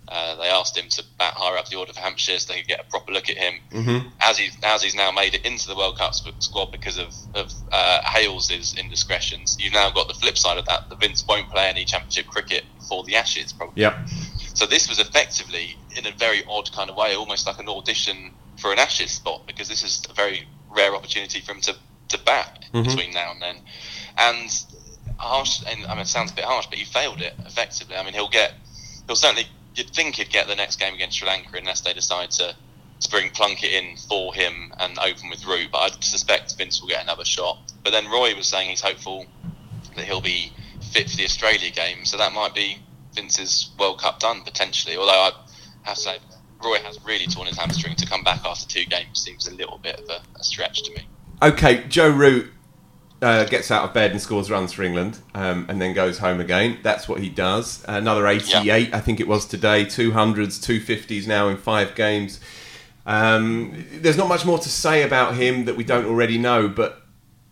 Uh, 0.10 0.36
they 0.36 0.48
asked 0.48 0.78
him 0.78 0.88
to 0.88 1.04
bat 1.18 1.34
higher 1.36 1.58
up 1.58 1.68
the 1.68 1.76
order 1.76 1.92
for 1.92 2.00
Hampshire 2.00 2.40
so 2.40 2.54
they 2.54 2.60
could 2.60 2.68
get 2.68 2.80
a 2.80 2.90
proper 2.90 3.12
look 3.12 3.30
at 3.30 3.38
him. 3.38 3.56
Mm-hmm. 3.72 4.08
As 4.22 4.38
he's 4.38 4.58
as 4.64 4.82
he's 4.82 4.96
now 4.96 5.12
made 5.12 5.36
it 5.36 5.46
into 5.46 5.68
the 5.68 5.76
World 5.76 5.98
Cup 5.98 6.14
squad 6.14 6.72
because 6.72 6.98
of 6.98 7.14
of 7.36 7.52
uh, 7.74 8.02
Hales' 8.04 8.76
indiscretions, 8.78 9.58
you've 9.60 9.74
now 9.74 9.90
got 9.92 10.08
the 10.08 10.14
flip 10.14 10.38
side 10.38 10.58
of 10.58 10.66
that. 10.66 10.90
That 10.90 11.00
Vince 11.02 11.26
won't 11.28 11.50
play 11.50 11.68
any 11.68 11.84
Championship 11.84 12.28
cricket 12.28 12.64
for 12.88 13.04
the 13.04 13.16
Ashes, 13.16 13.54
probably. 13.54 13.82
Yep. 13.84 14.08
So 14.54 14.66
this 14.66 14.90
was 14.90 15.00
effectively, 15.00 15.78
in 15.96 16.06
a 16.08 16.12
very 16.12 16.44
odd 16.50 16.72
kind 16.72 16.90
of 16.90 16.96
way, 16.96 17.16
almost 17.16 17.46
like 17.46 17.60
an 17.60 17.70
audition 17.70 18.32
for 18.60 18.72
an 18.74 18.80
Ashes 18.80 19.12
spot 19.12 19.46
because 19.46 19.68
this 19.68 19.84
is 19.84 20.04
a 20.10 20.14
very 20.14 20.48
rare 20.70 20.96
opportunity 20.96 21.42
for 21.42 21.52
him 21.54 21.62
to, 21.62 21.76
to 22.10 22.18
bat 22.20 22.66
Mhm. 22.74 22.86
between 22.86 23.12
now 23.14 23.32
and 23.32 23.42
then. 23.42 23.56
And 24.18 24.50
harsh, 25.18 25.62
and 25.68 25.86
I 25.86 25.90
mean, 25.94 26.00
it 26.02 26.08
sounds 26.08 26.32
a 26.32 26.36
bit 26.36 26.46
harsh, 26.46 26.68
but 26.68 26.78
he 26.78 26.86
failed 26.86 27.22
it 27.22 27.34
effectively. 27.46 27.96
I 27.96 28.04
mean, 28.04 28.14
he'll 28.14 28.30
get, 28.30 28.54
he'll 29.06 29.16
certainly, 29.16 29.48
you'd 29.76 29.90
think 29.92 30.16
he'd 30.16 30.30
get 30.30 30.48
the 30.48 30.56
next 30.56 30.80
game 30.80 30.94
against 30.94 31.18
Sri 31.18 31.28
Lanka 31.28 31.56
unless 31.58 31.82
they 31.82 31.94
decide 31.94 32.32
to, 32.32 32.56
to 33.00 33.10
bring 33.10 33.30
Plunkett 33.30 33.72
in 33.72 33.96
for 33.98 34.34
him 34.34 34.74
and 34.80 34.98
open 35.00 35.30
with 35.30 35.46
Root. 35.46 35.70
But 35.72 35.78
I 35.78 35.90
suspect 36.02 36.56
Vince 36.58 36.82
will 36.82 36.90
get 36.90 37.04
another 37.04 37.26
shot. 37.26 37.60
But 37.84 37.92
then 37.92 38.10
Roy 38.10 38.36
was 38.36 38.48
saying 38.48 38.70
he's 38.70 38.82
hopeful 38.82 39.26
that 39.96 40.06
he'll 40.06 40.22
be 40.22 40.52
fit 40.88 41.10
for 41.10 41.18
the 41.18 41.26
Australia 41.26 41.70
game, 41.72 42.06
so 42.06 42.18
that 42.18 42.34
might 42.34 42.54
be 42.54 42.78
Vince's 43.14 43.72
World 43.80 44.00
Cup 44.00 44.20
done 44.20 44.42
potentially. 44.44 44.98
Although 44.98 45.12
I 45.12 45.32
have 45.84 45.96
to 45.96 46.02
say, 46.02 46.18
Roy 46.64 46.80
has 46.80 47.00
really 47.06 47.28
torn 47.28 47.48
his 47.48 47.58
hamstring. 47.58 47.96
To 47.96 48.06
come 48.06 48.24
back 48.24 48.46
after 48.46 48.68
two 48.68 48.86
games 48.86 49.22
seems 49.24 49.48
a 49.48 49.54
little 49.54 49.78
bit 49.78 50.00
of 50.00 50.10
a, 50.10 50.22
a 50.40 50.44
stretch 50.44 50.84
to 50.84 50.94
me. 50.94 51.08
Okay, 51.42 51.84
Joe 51.88 52.10
Root 52.10 52.52
uh, 53.22 53.46
gets 53.46 53.72
out 53.72 53.84
of 53.84 53.94
bed 53.94 54.12
and 54.12 54.22
scores 54.22 54.50
runs 54.50 54.74
for 54.74 54.84
England, 54.84 55.20
um, 55.34 55.66
and 55.70 55.82
then 55.82 55.94
goes 55.94 56.20
home 56.20 56.40
again. 56.40 56.80
That's 56.84 57.08
what 57.08 57.22
he 57.22 57.30
does. 57.30 57.84
Another 57.88 58.28
88, 58.28 58.94
I 58.94 59.00
think 59.00 59.20
it 59.20 59.28
was 59.28 59.46
today. 59.46 59.86
200s, 59.86 60.60
250s 60.60 61.28
now 61.28 61.48
in 61.48 61.58
five 61.58 61.96
games. 61.96 62.40
Um, 63.06 63.86
there's 63.92 64.18
not 64.18 64.28
much 64.28 64.46
more 64.46 64.60
to 64.60 64.70
say 64.70 65.04
about 65.04 65.36
him 65.36 65.66
that 65.66 65.78
we 65.78 65.84
don't 65.84 66.06
already 66.06 66.38
know, 66.38 66.68
but 66.68 67.07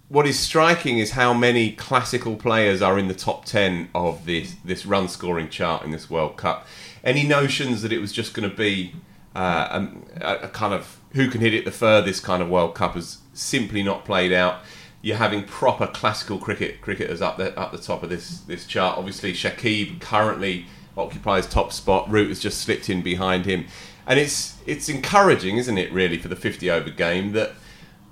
what 0.08 0.28
is 0.28 0.38
striking 0.38 1.00
is 1.00 1.12
how 1.12 1.34
many 1.34 1.72
classical 1.72 2.36
players 2.36 2.82
are 2.82 3.00
in 3.00 3.08
the 3.08 3.14
top 3.14 3.46
10 3.46 3.90
of 3.96 4.26
this, 4.26 4.56
this 4.64 4.86
run 4.86 5.08
scoring 5.08 5.50
chart 5.50 5.84
in 5.84 5.92
this 5.92 6.10
World 6.10 6.38
Cup. 6.38 6.68
Any 7.04 7.24
notions 7.24 7.82
that 7.82 7.92
it 7.92 8.00
was 8.00 8.12
just 8.12 8.34
going 8.34 8.50
to 8.50 8.56
be 8.56 8.94
uh, 9.36 9.68
um, 9.72 10.06
a, 10.22 10.36
a 10.44 10.48
kind 10.48 10.74
of 10.74 11.00
who 11.14 11.30
can 11.30 11.42
hit 11.42 11.54
it 11.54 11.66
the 11.66 11.72
furthest 11.72 12.24
kind 12.24 12.44
of 12.44 12.50
World 12.50 12.76
Cup 12.76 12.94
has 12.94 13.20
simply 13.34 13.82
not 13.82 14.06
played 14.06 14.32
out. 14.32 14.62
You're 15.02 15.18
having 15.18 15.44
proper 15.44 15.88
classical 15.88 16.40
cricket 16.40 16.82
cricketers 16.82 17.22
up 17.22 17.38
the 17.38 17.58
up 17.60 17.72
the 17.72 17.78
top 17.78 18.02
of 18.02 18.10
this 18.10 18.40
this 18.42 18.66
chart. 18.66 18.98
Obviously, 18.98 19.34
Shakib 19.34 20.02
currently 20.02 20.66
occupies 20.98 21.48
top 21.48 21.72
spot. 21.72 22.10
Root 22.10 22.30
has 22.30 22.40
just 22.40 22.60
slipped 22.62 22.90
in 22.90 23.04
behind 23.04 23.46
him, 23.46 23.68
and 24.08 24.20
it's 24.20 24.58
it's 24.66 24.90
encouraging, 24.90 25.58
isn't 25.58 25.78
it? 25.78 25.92
Really, 25.94 26.18
for 26.18 26.28
the 26.28 26.36
50 26.36 26.72
over 26.72 26.90
game 26.90 27.34
that 27.34 27.52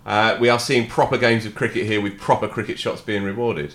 uh, 0.05 0.37
we 0.39 0.49
are 0.49 0.59
seeing 0.59 0.87
proper 0.87 1.17
games 1.17 1.45
of 1.45 1.55
cricket 1.55 1.85
here 1.85 2.01
with 2.01 2.19
proper 2.19 2.47
cricket 2.47 2.79
shots 2.79 3.01
being 3.01 3.23
rewarded. 3.23 3.73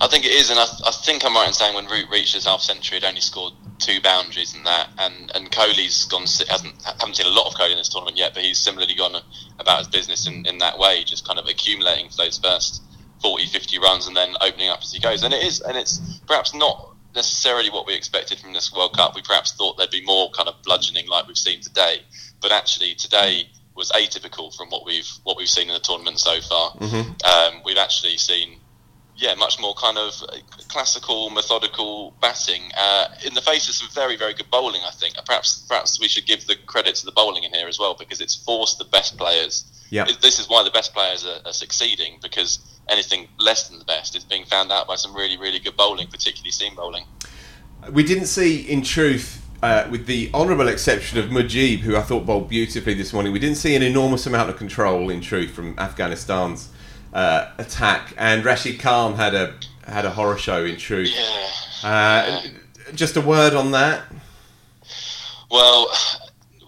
I 0.00 0.06
think 0.06 0.24
it 0.24 0.32
is, 0.32 0.50
and 0.50 0.58
I, 0.58 0.64
I 0.86 0.90
think 0.90 1.24
I'm 1.24 1.34
right 1.34 1.48
in 1.48 1.52
saying 1.52 1.74
when 1.74 1.86
Root 1.86 2.08
reached 2.10 2.34
his 2.34 2.46
half 2.46 2.60
century, 2.60 2.98
he'd 2.98 3.06
only 3.06 3.20
scored 3.20 3.54
two 3.78 4.00
boundaries 4.00 4.54
in 4.54 4.62
that, 4.64 4.88
and 4.98 5.32
and 5.34 5.50
Kohli's 5.50 6.04
gone 6.06 6.22
hasn't 6.22 6.74
haven't 6.84 7.16
seen 7.16 7.26
a 7.26 7.30
lot 7.30 7.46
of 7.46 7.54
Kohli 7.54 7.72
in 7.72 7.78
this 7.78 7.88
tournament 7.88 8.16
yet, 8.16 8.34
but 8.34 8.42
he's 8.42 8.58
similarly 8.58 8.94
gone 8.94 9.16
about 9.58 9.78
his 9.78 9.88
business 9.88 10.26
in, 10.26 10.46
in 10.46 10.58
that 10.58 10.78
way, 10.78 11.04
just 11.04 11.26
kind 11.26 11.38
of 11.38 11.46
accumulating 11.46 12.08
for 12.10 12.16
those 12.16 12.38
first 12.38 12.82
40, 13.22 13.46
50 13.46 13.78
runs, 13.78 14.06
and 14.06 14.16
then 14.16 14.34
opening 14.40 14.68
up 14.68 14.80
as 14.82 14.92
he 14.92 15.00
goes. 15.00 15.22
And 15.22 15.32
it 15.34 15.42
is, 15.42 15.60
and 15.60 15.76
it's 15.76 16.20
perhaps 16.26 16.54
not 16.54 16.94
necessarily 17.14 17.70
what 17.70 17.86
we 17.86 17.94
expected 17.94 18.38
from 18.38 18.52
this 18.52 18.72
World 18.72 18.96
Cup. 18.96 19.14
We 19.14 19.22
perhaps 19.22 19.52
thought 19.52 19.76
there'd 19.78 19.90
be 19.90 20.04
more 20.04 20.30
kind 20.30 20.48
of 20.48 20.56
bludgeoning 20.62 21.08
like 21.08 21.26
we've 21.26 21.38
seen 21.38 21.60
today, 21.60 22.02
but 22.40 22.52
actually 22.52 22.94
today 22.94 23.48
was 23.74 23.90
atypical 23.92 24.54
from 24.56 24.68
what 24.70 24.84
we've 24.84 25.08
what 25.24 25.36
we've 25.36 25.48
seen 25.48 25.68
in 25.68 25.74
the 25.74 25.80
tournament 25.80 26.18
so 26.20 26.40
far. 26.40 26.76
Um, 27.24 27.62
we've 27.64 27.78
actually 27.78 28.18
seen 28.18 28.60
yeah, 29.16 29.34
much 29.34 29.60
more 29.60 29.74
kind 29.74 29.96
of 29.96 30.12
classical, 30.68 31.30
methodical 31.30 32.14
batting 32.20 32.62
uh, 32.76 33.08
in 33.24 33.34
the 33.34 33.40
face 33.40 33.68
of 33.68 33.74
some 33.74 33.88
very, 33.94 34.16
very 34.16 34.34
good 34.34 34.50
bowling. 34.50 34.80
I 34.84 34.90
think 34.90 35.14
perhaps 35.24 35.64
perhaps 35.68 36.00
we 36.00 36.08
should 36.08 36.26
give 36.26 36.46
the 36.46 36.56
credit 36.66 36.96
to 36.96 37.06
the 37.06 37.12
bowling 37.12 37.44
in 37.44 37.52
here 37.52 37.68
as 37.68 37.78
well 37.78 37.94
because 37.94 38.20
it's 38.20 38.34
forced 38.34 38.78
the 38.78 38.84
best 38.84 39.16
players. 39.16 39.64
Yeah. 39.90 40.06
This 40.20 40.40
is 40.40 40.48
why 40.48 40.64
the 40.64 40.70
best 40.70 40.92
players 40.92 41.24
are, 41.24 41.38
are 41.46 41.52
succeeding 41.52 42.18
because 42.20 42.58
anything 42.88 43.28
less 43.38 43.68
than 43.68 43.78
the 43.78 43.84
best 43.84 44.16
is 44.16 44.24
being 44.24 44.44
found 44.44 44.72
out 44.72 44.88
by 44.88 44.96
some 44.96 45.14
really, 45.14 45.36
really 45.36 45.60
good 45.60 45.76
bowling, 45.76 46.08
particularly 46.08 46.50
seam 46.50 46.74
bowling. 46.74 47.04
We 47.92 48.02
didn't 48.02 48.26
see, 48.26 48.60
in 48.60 48.82
truth, 48.82 49.43
uh, 49.62 49.86
with 49.90 50.06
the 50.06 50.30
honourable 50.34 50.68
exception 50.68 51.18
of 51.18 51.26
Mujib, 51.26 51.80
who 51.80 51.96
I 51.96 52.02
thought 52.02 52.26
bowled 52.26 52.48
beautifully 52.48 52.94
this 52.94 53.12
morning. 53.12 53.32
We 53.32 53.38
didn't 53.38 53.56
see 53.56 53.74
an 53.74 53.82
enormous 53.82 54.26
amount 54.26 54.50
of 54.50 54.56
control, 54.56 55.10
in 55.10 55.20
truth, 55.20 55.50
from 55.50 55.74
Afghanistan's 55.78 56.70
uh, 57.12 57.50
attack, 57.58 58.14
and 58.16 58.44
Rashid 58.44 58.80
Khan 58.80 59.14
had 59.14 59.34
a 59.34 59.54
had 59.86 60.04
a 60.04 60.10
horror 60.10 60.38
show, 60.38 60.64
in 60.64 60.76
truth. 60.76 61.10
Yeah. 61.14 61.88
Uh, 61.88 62.42
Just 62.94 63.16
a 63.16 63.20
word 63.20 63.54
on 63.54 63.70
that. 63.72 64.04
Well, 65.50 65.88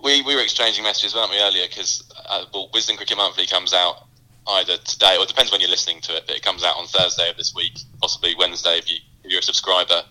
we, 0.02 0.22
we 0.22 0.34
were 0.34 0.42
exchanging 0.42 0.84
messages, 0.84 1.14
weren't 1.14 1.30
we, 1.30 1.40
earlier? 1.40 1.66
Because 1.68 2.04
uh, 2.28 2.44
well, 2.52 2.68
Wisden 2.72 2.96
Cricket 2.96 3.16
Monthly 3.16 3.46
comes 3.46 3.72
out 3.74 4.06
either 4.48 4.76
today, 4.78 5.16
or 5.18 5.24
it 5.24 5.28
depends 5.28 5.50
when 5.50 5.60
you're 5.60 5.70
listening 5.70 6.00
to 6.02 6.16
it, 6.16 6.24
but 6.26 6.36
it 6.36 6.42
comes 6.42 6.62
out 6.62 6.76
on 6.76 6.86
Thursday 6.86 7.28
of 7.28 7.36
this 7.36 7.54
week, 7.54 7.80
possibly 8.00 8.34
Wednesday 8.38 8.78
if, 8.78 8.90
you, 8.90 8.98
if 9.26 9.30
you're 9.32 9.40
a 9.40 9.42
subscriber. 9.42 10.02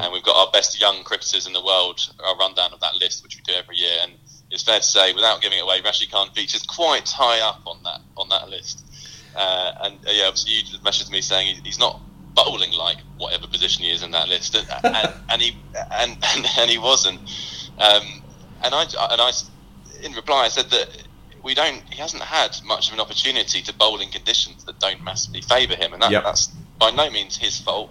And 0.00 0.12
we've 0.12 0.22
got 0.22 0.36
our 0.36 0.50
best 0.52 0.80
young 0.80 1.04
cricketers 1.04 1.46
in 1.46 1.52
the 1.52 1.62
world, 1.64 2.00
our 2.24 2.36
rundown 2.36 2.72
of 2.72 2.80
that 2.80 2.96
list, 2.96 3.22
which 3.22 3.36
we 3.36 3.42
do 3.42 3.52
every 3.58 3.76
year. 3.76 3.98
And 4.02 4.12
it's 4.50 4.62
fair 4.62 4.78
to 4.78 4.84
say, 4.84 5.12
without 5.14 5.40
giving 5.40 5.58
it 5.58 5.62
away, 5.62 5.80
Rashid 5.84 6.10
Khan 6.10 6.30
features 6.30 6.62
quite 6.62 7.08
high 7.08 7.40
up 7.40 7.62
on 7.66 7.82
that 7.84 8.00
on 8.16 8.28
that 8.30 8.48
list. 8.48 8.84
Uh, 9.34 9.72
and 9.82 9.94
uh, 10.06 10.10
yeah, 10.12 10.24
obviously 10.26 10.52
you 10.54 10.62
just 10.62 10.82
messaged 10.82 11.10
me 11.10 11.20
saying 11.20 11.54
he, 11.56 11.60
he's 11.64 11.78
not 11.78 12.00
bowling 12.34 12.72
like 12.72 12.98
whatever 13.18 13.46
position 13.46 13.84
he 13.84 13.90
is 13.90 14.02
in 14.02 14.10
that 14.10 14.28
list, 14.28 14.54
and, 14.54 14.66
and, 14.84 15.12
and 15.30 15.42
he 15.42 15.56
and, 15.92 16.16
and 16.34 16.46
and 16.58 16.70
he 16.70 16.78
wasn't. 16.78 17.18
Um, 17.78 18.22
and 18.62 18.74
I 18.74 18.82
and 18.82 19.20
I, 19.20 19.30
in 20.02 20.12
reply, 20.12 20.44
I 20.44 20.48
said 20.48 20.70
that 20.70 20.88
we 21.42 21.54
don't. 21.54 21.82
He 21.90 21.96
hasn't 22.00 22.22
had 22.22 22.56
much 22.64 22.88
of 22.88 22.94
an 22.94 23.00
opportunity 23.00 23.62
to 23.62 23.74
bowl 23.74 24.00
in 24.00 24.08
conditions 24.10 24.64
that 24.64 24.78
don't 24.80 25.02
massively 25.02 25.40
favour 25.40 25.74
him, 25.74 25.92
and 25.94 26.02
that, 26.02 26.10
Yep. 26.10 26.24
that's 26.24 26.46
by 26.78 26.90
no 26.90 27.10
means 27.10 27.36
his 27.36 27.58
fault. 27.58 27.90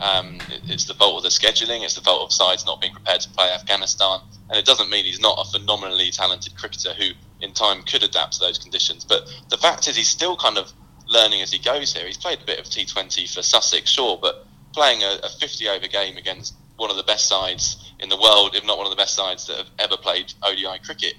Um, 0.00 0.40
it- 0.50 0.62
it's 0.68 0.84
the 0.84 0.94
fault 0.94 1.16
of 1.16 1.22
the 1.24 1.28
scheduling. 1.28 1.82
It's 1.82 1.94
the 1.94 2.00
fault 2.00 2.22
of 2.22 2.32
sides 2.32 2.64
not 2.64 2.80
being 2.80 2.92
prepared 2.92 3.20
to 3.22 3.28
play 3.30 3.50
Afghanistan, 3.50 4.20
and 4.48 4.58
it 4.58 4.64
doesn't 4.64 4.90
mean 4.90 5.04
he's 5.04 5.20
not 5.20 5.38
a 5.38 5.50
phenomenally 5.50 6.10
talented 6.10 6.56
cricketer 6.56 6.94
who, 6.94 7.10
in 7.40 7.52
time, 7.52 7.82
could 7.82 8.02
adapt 8.02 8.34
to 8.34 8.40
those 8.40 8.58
conditions. 8.58 9.04
But 9.04 9.28
the 9.48 9.58
fact 9.58 9.88
is, 9.88 9.96
he's 9.96 10.08
still 10.08 10.36
kind 10.36 10.58
of 10.58 10.72
learning 11.06 11.40
as 11.42 11.50
he 11.50 11.58
goes 11.58 11.92
here. 11.92 12.06
He's 12.06 12.16
played 12.18 12.40
a 12.42 12.44
bit 12.44 12.58
of 12.58 12.66
T20 12.66 13.26
for 13.32 13.42
Sussex, 13.42 13.90
sure, 13.90 14.18
but 14.20 14.46
playing 14.72 15.02
a, 15.02 15.18
a 15.24 15.28
50 15.28 15.68
over 15.68 15.88
game 15.88 16.16
against 16.16 16.54
one 16.76 16.90
of 16.90 16.96
the 16.96 17.02
best 17.02 17.26
sides 17.26 17.76
in 17.98 18.08
the 18.08 18.16
world, 18.16 18.54
if 18.54 18.64
not 18.64 18.76
one 18.76 18.86
of 18.86 18.90
the 18.90 18.96
best 18.96 19.14
sides 19.14 19.46
that 19.46 19.56
have 19.56 19.70
ever 19.78 19.96
played 19.96 20.32
ODI 20.42 20.78
cricket 20.84 21.14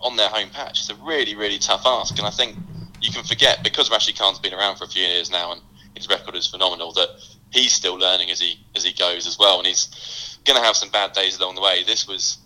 on 0.00 0.16
their 0.16 0.28
home 0.28 0.50
patch, 0.50 0.80
it's 0.80 0.90
a 0.90 0.94
really, 0.96 1.34
really 1.34 1.58
tough 1.58 1.82
ask. 1.84 2.16
And 2.18 2.26
I 2.26 2.30
think 2.30 2.56
you 3.00 3.12
can 3.12 3.24
forget 3.24 3.62
because 3.62 3.90
Rashid 3.90 4.18
Khan's 4.18 4.38
been 4.38 4.54
around 4.54 4.76
for 4.76 4.84
a 4.84 4.88
few 4.88 5.04
years 5.04 5.30
now 5.30 5.52
and 5.52 5.60
his 5.94 6.08
record 6.08 6.34
is 6.34 6.46
phenomenal 6.46 6.92
that 6.94 7.08
he's 7.50 7.72
still 7.72 7.94
learning 7.98 8.30
as 8.30 8.40
he 8.40 8.58
as 8.76 8.84
he 8.84 8.92
goes 8.92 9.26
as 9.26 9.38
well, 9.38 9.58
and 9.58 9.66
he's 9.66 10.38
going 10.44 10.58
to 10.58 10.64
have 10.64 10.76
some 10.76 10.90
bad 10.90 11.12
days 11.12 11.38
along 11.38 11.54
the 11.54 11.62
way. 11.62 11.84
This 11.84 12.06
was. 12.06 12.38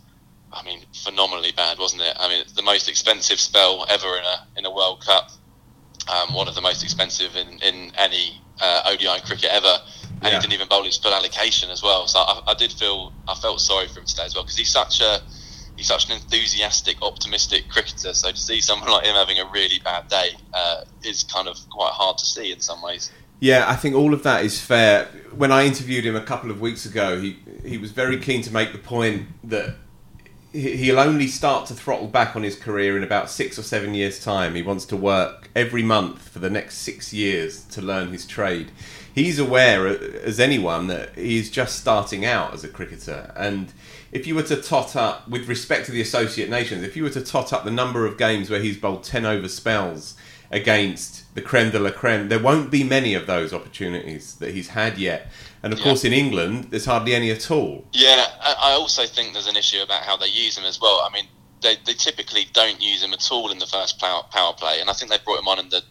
I 0.55 0.63
mean, 0.65 0.85
phenomenally 0.93 1.53
bad, 1.53 1.79
wasn't 1.79 2.03
it? 2.03 2.15
I 2.21 2.29
mean, 2.29 2.45
the 2.55 2.61
most 2.63 2.87
expensive 2.87 3.41
spell 3.41 3.87
ever 3.89 4.19
in 4.19 4.25
a 4.25 4.59
in 4.59 4.67
a 4.67 4.71
World 4.71 5.03
Cup 5.03 5.31
um, 6.09 6.35
one 6.35 6.49
of 6.49 6.55
the 6.55 6.61
most 6.61 6.83
expensive 6.83 7.37
in, 7.37 7.59
in 7.61 7.93
any 7.97 8.41
uh, 8.61 8.83
ODI 8.87 9.21
cricket 9.25 9.51
ever, 9.53 9.79
and 10.13 10.23
Yeah. 10.25 10.31
he 10.31 10.41
didn't 10.41 10.53
even 10.53 10.69
bowl 10.69 10.83
his 10.85 10.97
full 10.97 11.15
allocation 11.15 11.71
as 11.71 11.83
well. 11.83 12.07
So 12.07 12.19
I, 12.21 12.43
I 12.49 12.55
did 12.55 12.73
feel 12.73 13.13
I 13.29 13.35
felt 13.35 13.61
sorry 13.61 13.89
for 13.89 14.01
him 14.01 14.07
today 14.07 14.25
as 14.25 14.35
well 14.35 14.45
because 14.45 14.57
he's 14.57 14.69
such 14.71 15.01
a 15.01 15.21
he's 15.77 15.87
such 15.87 16.07
an 16.07 16.13
enthusiastic, 16.13 17.01
optimistic 17.03 17.69
cricketer. 17.69 18.15
So 18.15 18.31
to 18.31 18.37
see 18.37 18.61
someone 18.61 18.91
like 18.97 19.05
him 19.07 19.15
having 19.15 19.39
a 19.39 19.47
really 19.47 19.79
bad 19.83 20.09
day 20.09 20.31
uh, 20.53 20.83
is 21.03 21.23
kind 21.23 21.49
of 21.49 21.57
quite 21.71 21.93
hard 21.93 22.19
to 22.19 22.27
see 22.27 22.53
in 22.53 22.61
some 22.61 22.83
ways. 22.83 23.11
Yeah, 23.43 23.69
I 23.69 23.75
think 23.75 23.97
all 23.97 24.15
of 24.15 24.23
that 24.23 24.45
is 24.45 24.61
fair. 24.61 25.09
When 25.35 25.51
I 25.51 25.65
interviewed 25.67 26.07
him 26.07 26.15
a 26.15 26.21
couple 26.21 26.53
of 26.53 26.61
weeks 26.61 26.87
ago, 26.87 27.21
he 27.21 27.39
he 27.65 27.77
was 27.77 27.91
very 27.91 28.17
keen 28.21 28.41
to 28.43 28.53
make 28.53 28.71
the 28.71 28.79
point 28.79 29.27
that 29.43 29.75
he- 30.53 30.77
he'll 30.77 31.01
only 31.01 31.27
start 31.27 31.67
to 31.67 31.75
throttle 31.75 32.07
back 32.07 32.37
on 32.37 32.45
his 32.45 32.55
career 32.55 32.97
in 32.97 33.03
about 33.03 33.29
six 33.29 33.59
or 33.59 33.65
seven 33.65 33.95
years' 33.95 34.21
time. 34.21 34.55
He 34.55 34.63
wants 34.63 34.85
to 34.87 34.97
work 34.97 35.49
every 35.57 35.83
month 35.83 36.29
for 36.29 36.39
the 36.39 36.51
next 36.51 36.79
six 36.79 37.13
years 37.13 37.65
to 37.73 37.83
learn 37.83 38.13
his 38.13 38.27
trade. 38.27 38.71
He's 39.13 39.41
aware, 39.41 39.89
uh, 39.89 39.95
as 40.23 40.39
anyone, 40.39 40.87
that 40.87 41.17
he's 41.17 41.51
just 41.51 41.81
starting 41.81 42.25
out 42.25 42.55
as 42.55 42.63
a 42.63 42.69
cricketer. 42.69 43.33
And 43.35 43.73
if 44.13 44.25
you 44.25 44.37
were 44.37 44.45
to 44.45 44.57
tot 44.57 44.95
up, 44.95 45.29
with 45.29 45.49
respect 45.49 45.87
to 45.87 45.93
the 45.93 46.01
Associate 46.01 46.49
Nations, 46.49 46.85
if 46.85 46.97
you 46.97 47.03
were 47.03 47.11
to 47.19 47.21
tot 47.21 47.53
up 47.53 47.65
the 47.65 47.73
number 47.73 48.07
of 48.07 48.17
games 48.17 48.51
where 48.51 48.61
he's 48.61 48.77
bowled 48.77 49.03
10 49.03 49.27
over 49.27 49.49
spells 49.49 50.15
against 50.53 51.35
the 51.35 51.41
creme 51.41 51.71
de 51.71 51.79
la 51.79 51.91
creme, 51.91 52.29
there 52.29 52.39
won't 52.39 52.71
be 52.71 52.85
many 52.85 53.15
of 53.15 53.27
those 53.27 53.53
opportunities 53.53 54.35
that 54.37 54.53
he's 54.55 54.69
had 54.69 54.99
yet. 54.99 55.31
And 55.63 55.73
of 55.73 55.79
Yeah. 55.79 55.85
course, 55.87 56.05
in 56.05 56.13
England, 56.13 56.69
there's 56.71 56.85
hardly 56.85 57.15
any 57.15 57.31
at 57.31 57.51
all. 57.51 57.85
Yeah, 57.93 58.27
I 58.41 58.73
also 58.73 59.07
think 59.07 59.33
there's 59.33 59.47
an 59.47 59.57
issue 59.57 59.81
about 59.83 60.03
how 60.03 60.17
they 60.17 60.27
use 60.27 60.59
him 60.59 60.65
as 60.65 60.79
well. 60.81 61.01
I 61.09 61.13
mean, 61.13 61.27
they, 61.63 61.77
they 61.87 61.95
typically 61.95 62.47
don't 62.53 62.83
use 62.83 63.03
him 63.03 63.13
at 63.13 63.31
all 63.31 63.51
in 63.51 63.59
the 63.59 63.67
first 63.67 63.99
power, 63.99 64.23
power 64.31 64.53
play, 64.53 64.81
and 64.81 64.91
I 64.91 64.93
think 64.93 65.11
they 65.11 65.19
brought 65.25 65.39
him 65.39 65.49
on 65.49 65.59
in 65.59 65.69
the 65.71 65.83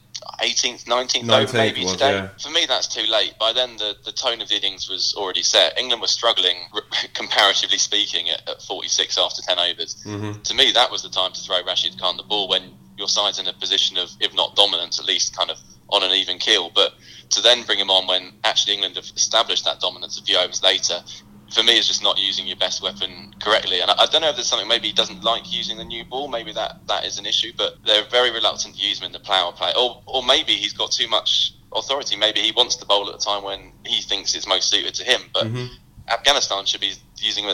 18th, 0.43 0.83
19th, 0.85 1.31
over 1.31 1.57
maybe 1.57 1.83
was, 1.83 1.93
today. 1.93 2.11
yeah. 2.11 2.29
For 2.39 2.49
me, 2.51 2.65
that's 2.67 2.87
too 2.87 3.03
late. 3.09 3.33
By 3.39 3.53
then, 3.53 3.77
the, 3.77 3.95
the 4.05 4.11
tone 4.11 4.41
of 4.41 4.49
the 4.49 4.55
innings 4.57 4.89
was 4.89 5.15
already 5.17 5.41
set. 5.41 5.77
England 5.79 6.01
was 6.01 6.11
struggling, 6.11 6.57
comparatively 7.15 7.77
speaking, 7.77 8.29
at, 8.29 8.47
at 8.47 8.61
46 8.61 9.17
after 9.17 9.41
10 9.41 9.57
overs. 9.59 9.95
Mm-hmm. 10.05 10.41
To 10.41 10.53
me, 10.53 10.71
that 10.73 10.91
was 10.91 11.01
the 11.01 11.09
time 11.09 11.31
to 11.31 11.41
throw 11.41 11.63
Rashid 11.65 11.99
Khan 11.99 12.17
the 12.17 12.23
ball 12.23 12.47
when 12.49 12.73
your 13.01 13.09
side's 13.09 13.39
in 13.39 13.47
a 13.47 13.53
position 13.53 13.97
of, 13.97 14.09
if 14.19 14.33
not 14.33 14.55
dominance, 14.55 14.99
at 14.99 15.05
least 15.05 15.35
kind 15.35 15.49
of 15.49 15.57
on 15.89 16.03
an 16.03 16.11
even 16.11 16.37
keel. 16.37 16.71
But 16.73 16.93
to 17.31 17.41
then 17.41 17.63
bring 17.63 17.79
him 17.79 17.89
on 17.89 18.07
when 18.07 18.31
actually 18.43 18.75
England 18.75 18.95
have 18.95 19.05
established 19.15 19.65
that 19.65 19.79
dominance 19.79 20.19
a 20.19 20.23
few 20.23 20.37
overs 20.37 20.61
later, 20.63 21.01
for 21.53 21.63
me, 21.63 21.77
is 21.77 21.87
just 21.87 22.03
not 22.03 22.17
using 22.17 22.47
your 22.47 22.57
best 22.57 22.81
weapon 22.81 23.33
correctly. 23.41 23.81
And 23.81 23.91
I, 23.91 23.95
I 24.03 24.05
don't 24.05 24.21
know 24.21 24.29
if 24.29 24.35
there's 24.35 24.47
something 24.47 24.67
maybe 24.67 24.87
he 24.87 24.93
doesn't 24.93 25.23
like 25.23 25.51
using 25.51 25.77
the 25.77 25.83
new 25.83 26.05
ball. 26.05 26.27
Maybe 26.29 26.53
that, 26.53 26.87
that 26.87 27.05
is 27.05 27.17
an 27.17 27.25
issue. 27.25 27.51
But 27.57 27.77
they're 27.85 28.05
very 28.05 28.31
reluctant 28.31 28.75
to 28.77 28.87
use 28.87 28.99
him 28.99 29.07
in 29.07 29.11
the 29.11 29.19
power 29.19 29.51
play. 29.51 29.71
Or, 29.77 30.01
or 30.05 30.23
maybe 30.23 30.53
he's 30.53 30.73
got 30.73 30.91
too 30.91 31.07
much 31.07 31.53
authority. 31.73 32.15
Maybe 32.15 32.39
he 32.41 32.51
wants 32.51 32.75
to 32.77 32.85
bowl 32.85 33.09
at 33.09 33.19
the 33.19 33.25
time 33.25 33.43
when 33.43 33.73
he 33.85 34.01
thinks 34.01 34.35
it's 34.35 34.47
most 34.47 34.69
suited 34.69 34.93
to 34.95 35.03
him. 35.03 35.21
But 35.33 35.47
mm-hmm. 35.47 35.73
Afghanistan 36.09 36.65
should 36.65 36.81
be 36.81 36.93
using 37.17 37.45
it 37.45 37.49